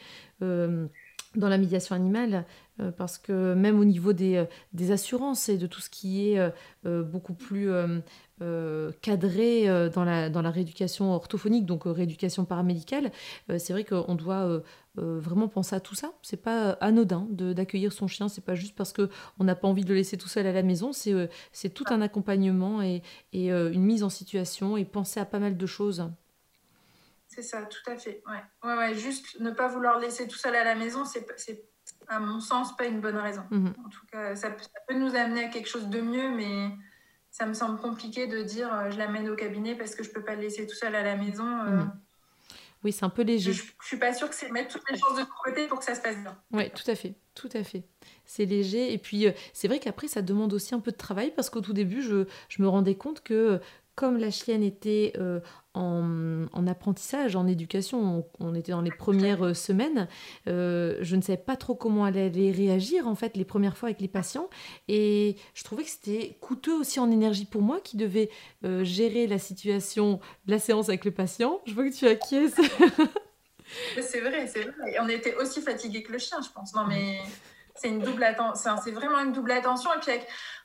[1.36, 2.44] dans la médiation animale,
[2.80, 6.28] euh, parce que même au niveau des, euh, des, assurances et de tout ce qui
[6.28, 6.52] est
[6.86, 7.70] euh, beaucoup plus
[9.02, 13.12] cadré dans la, dans la rééducation orthophonique, donc rééducation paramédicale,
[13.58, 14.62] c'est vrai qu'on doit
[14.96, 16.12] vraiment penser à tout ça.
[16.22, 19.90] C'est pas anodin d'accueillir son chien, c'est pas juste parce qu'on n'a pas envie de
[19.90, 23.02] le laisser tout seul à la maison, c'est tout un accompagnement et,
[23.34, 26.10] et une mise en situation et penser à pas mal de choses.
[27.40, 28.22] C'est ça, tout à fait.
[28.26, 28.68] Ouais.
[28.68, 31.26] Ouais, ouais, juste ne pas vouloir laisser tout seul à la maison, c'est,
[32.06, 33.42] à mon sens pas une bonne raison.
[33.50, 33.72] Mhm.
[33.86, 36.70] En tout cas, ça, peut nous amener à quelque chose de mieux, mais
[37.30, 40.22] ça me semble compliqué de dire euh, je l'amène au cabinet parce que je peux
[40.22, 41.46] pas le laisser tout seul à la maison.
[41.46, 41.76] Euh.
[41.76, 41.92] Mhm.
[42.84, 43.52] Oui, c'est un peu léger.
[43.52, 45.84] Je, ne suis pas sûre que c'est mettre toutes les choses de côté pour que
[45.84, 46.36] ça se passe bien.
[46.52, 47.84] Oui, tout à fait, tout à fait.
[48.24, 48.92] C'est léger.
[48.92, 51.60] Et puis, euh, c'est vrai qu'après, ça demande aussi un peu de travail parce qu'au
[51.60, 53.60] tout début, je, je, me rendais compte que
[54.00, 55.40] comme la chienne était euh,
[55.74, 60.08] en, apprentissage, en éducation, on, était dans les premières euh, semaines,
[60.48, 63.88] euh, je ne savais pas trop comment elle allait réagir en fait les premières fois
[63.88, 64.48] avec les patients
[64.88, 68.30] et je trouvais que c'était coûteux aussi en énergie pour moi qui devait
[68.82, 71.60] gérer la situation de la séance avec le patient.
[71.66, 72.54] Je vois que tu acquiesces.
[74.00, 74.98] c'est vrai, c'est vrai.
[75.00, 76.74] on était aussi fatigués que le chien, je pense.
[76.74, 77.20] Non mais
[77.74, 80.12] c'est une double attention, c'est vraiment une double attention et puis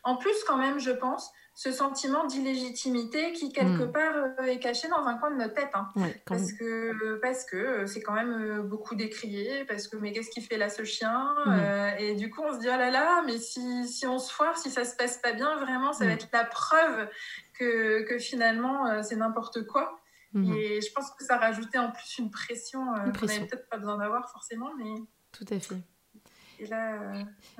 [0.03, 3.91] en plus quand même, je pense ce sentiment d'illégitimité qui, quelque hmm.
[3.93, 5.71] part, euh, est caché dans un coin de notre tête.
[5.73, 5.87] Hein.
[6.25, 10.29] parce, que, parce que euh, c'est quand même euh, beaucoup décrié, parce que mais qu'est-ce
[10.29, 11.95] qu'il fait là ce chien hmm.
[11.99, 14.57] Et du coup, on se dit, oh là là, mais si, si, on se foire,
[14.57, 16.15] si ça se passe pas bien, vraiment, ça va hmm.
[16.15, 17.07] être la preuve
[17.57, 19.99] que, que finalement, c'est n'importe quoi.
[20.35, 22.83] Et je pense que ça rajoutait en plus une pression,
[23.17, 24.93] qu'on n'avait peut-être pas besoin d'avoir forcément, mais...
[25.31, 25.77] Tout à fait.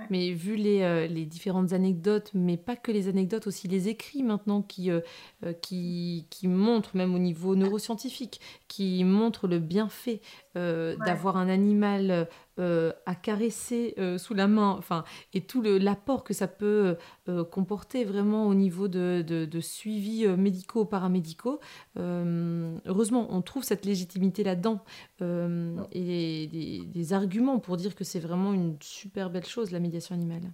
[0.09, 4.23] Mais vu les, euh, les, différentes anecdotes, mais pas que les anecdotes, aussi les écrits
[4.23, 5.01] maintenant qui, euh,
[5.43, 10.21] euh, qui, montrent, même au niveau neuroscientifique, qui montrent le bienfait
[10.55, 12.27] d'avoir un animal
[12.57, 15.03] à caresser sous la main, enfin,
[15.33, 16.97] et tout l'apport que ça peut
[17.51, 21.59] comporter vraiment au niveau de, de, suivi médicaux, paramédicaux.
[21.97, 24.83] heureusement, on trouve cette légitimité là-dedans
[25.21, 30.15] et des, des, arguments pour dire que c'est vraiment une super belle chose, la médiation
[30.15, 30.51] animale.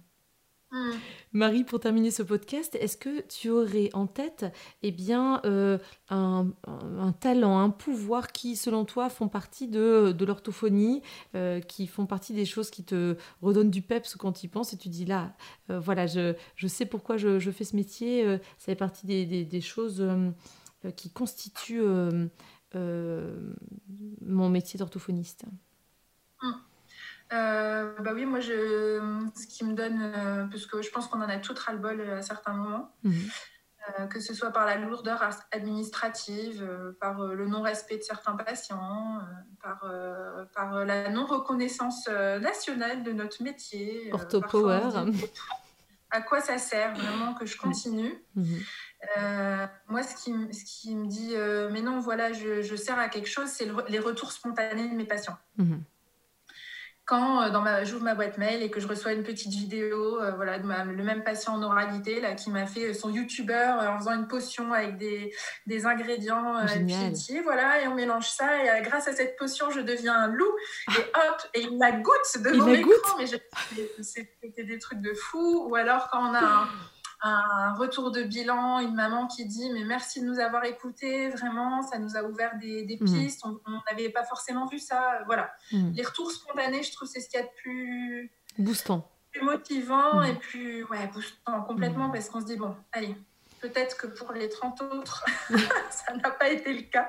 [0.72, 0.92] Hmm.
[1.34, 4.46] Marie, pour terminer ce podcast, est-ce que tu aurais en tête
[4.82, 5.76] eh bien, euh,
[6.08, 6.46] un,
[7.20, 11.02] talent, un pouvoir qui, selon toi, font partie de, l'orthophonie,
[11.34, 14.72] euh, qui font partie des choses qui te redonnent du peps quand tu y penses
[14.72, 15.36] et tu dis là,
[15.68, 18.24] euh, voilà, je, je, sais pourquoi je, fais ce métier,
[18.56, 20.02] ça fait partie des, des, choses
[20.96, 21.82] qui constituent
[22.74, 25.44] mon métier d'orthophoniste
[26.42, 26.71] hmm.
[27.32, 29.00] Euh, bah oui, moi, je,
[29.34, 32.22] ce qui me donne, euh, parce que je pense qu'on en a tout ras-le-bol à
[32.22, 33.14] certains moments, mhm.
[34.00, 39.20] euh, que ce soit par la lourdeur administrative, par le non-respect de certains patients,
[39.62, 39.84] par,
[40.54, 44.10] par la non-reconnaissance nationale de notre métier.
[44.12, 44.80] Orthopower.
[46.14, 48.60] À quoi ça sert vraiment que je continue mhm.
[49.88, 51.34] Moi, ce qui, ce qui me dit,
[51.72, 55.06] mais non, voilà, je, je sers à quelque chose, c'est les retours spontanés de mes
[55.06, 55.38] patients.
[55.56, 55.82] Mhm.
[57.04, 60.58] Quand dans ma, j'ouvre ma boîte mail et que je reçois une petite vidéo, voilà,
[60.58, 64.28] de le même patient en oralité là, qui m'a fait son youtubeur en faisant une
[64.28, 65.34] potion avec des,
[65.66, 66.66] des ingrédients euh,
[67.42, 70.52] voilà, et on mélange ça et grâce à cette potion, je deviens un loup
[70.90, 73.26] et hop, et il la goûte devant l'écran, mais
[74.02, 75.66] c'était des trucs de fou.
[75.68, 76.68] Ou alors quand on a un,
[77.22, 81.82] un retour de bilan, une maman qui dit mais merci de nous avoir écoutés, vraiment,
[81.82, 83.04] ça nous a ouvert des, des mm.
[83.04, 83.58] pistes, on
[83.90, 85.22] n'avait pas forcément vu ça.
[85.26, 85.52] Voilà.
[85.70, 85.92] Mm.
[85.92, 90.20] Les retours spontanés, je trouve, c'est ce qu'il y a de plus boostant, plus motivant
[90.20, 90.24] mm.
[90.24, 93.16] et plus ouais, boostant complètement parce qu'on se dit bon, allez,
[93.62, 95.24] Peut-être que pour les 30 autres,
[95.90, 97.08] ça n'a pas été le cas.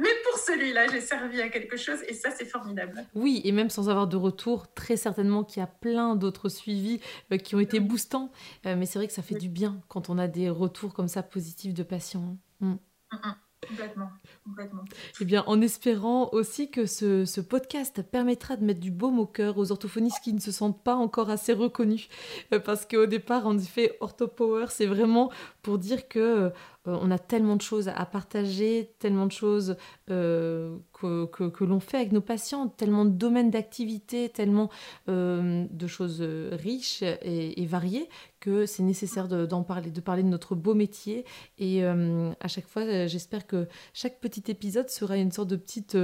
[0.00, 3.06] Mais pour celui-là, j'ai servi à quelque chose et ça, c'est formidable.
[3.14, 7.00] Oui, et même sans avoir de retour, très certainement qu'il y a plein d'autres suivis
[7.32, 8.32] euh, qui ont été boostants.
[8.66, 11.08] Euh, mais c'est vrai que ça fait du bien quand on a des retours comme
[11.08, 12.36] ça positifs de patients.
[12.62, 12.66] Hein.
[12.66, 12.70] Mm.
[13.12, 13.34] Mm, mm.
[13.68, 14.10] Complètement,
[14.44, 14.84] complètement.
[15.20, 19.56] Eh bien, en espérant aussi que ce, podcast permettra de mettre du baume au cœur
[19.56, 22.08] aux orthophonistes qui ne se sentent pas encore assez reconnus.
[22.52, 25.30] Euh, parce qu'au départ, en effet, OrthoPower, c'est vraiment
[25.62, 26.50] pour dire que
[26.88, 29.76] euh, on a tellement de choses à partager, tellement de choses
[30.10, 34.70] euh, que, l'on fait avec nos patients, tellement de domaines d'activité, tellement
[35.08, 38.08] euh, de choses riches et, variées
[38.40, 41.24] que c'est nécessaire d'en parler, de parler de notre beau métier.
[41.58, 45.96] Et à chaque fois, j'espère que chaque petit épisode sera une sorte de petite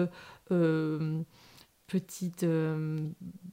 [1.88, 2.98] petite euh,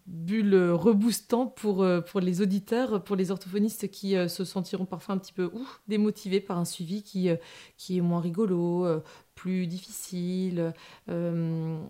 [0.05, 5.15] bulle reboostant pour, euh, pour les auditeurs, pour les orthophonistes qui euh, se sentiront parfois
[5.15, 7.29] un petit peu ouf, démotivés par un suivi qui,
[7.77, 8.86] qui est moins rigolo,
[9.33, 10.73] plus difficile.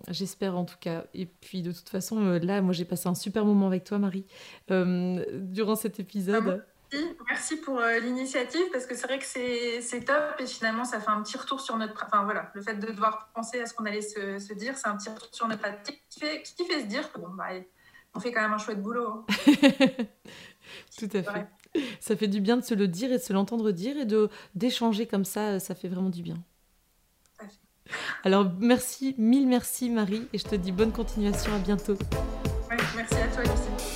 [0.08, 1.04] J'espère en tout cas.
[1.14, 4.24] Et puis de toute façon, là, moi j'ai passé un super moment avec toi, Marie,
[4.68, 6.64] durant cet épisode.
[7.28, 11.10] Merci pour euh, l'initiative parce que c'est vrai que c'est top et finalement ça fait
[11.10, 12.04] un petit retour sur notre.
[12.04, 14.88] Enfin voilà, le fait de devoir penser à ce qu'on allait se, se dire, c'est
[14.88, 17.48] un petit retour sur notre pratique qui fait, qui fait se dire que bon, bah,
[18.14, 19.08] on fait quand même un chouette boulot.
[19.08, 19.24] Hein.
[20.98, 21.46] Tout à fait.
[22.00, 24.30] Ça fait du bien de se le dire et de se l'entendre dire et de
[24.54, 26.36] d'échanger comme ça, ça fait vraiment du bien.
[28.24, 31.96] Alors merci, mille merci Marie et je te dis bonne continuation, à bientôt.
[32.70, 33.95] merci à toi Lucie.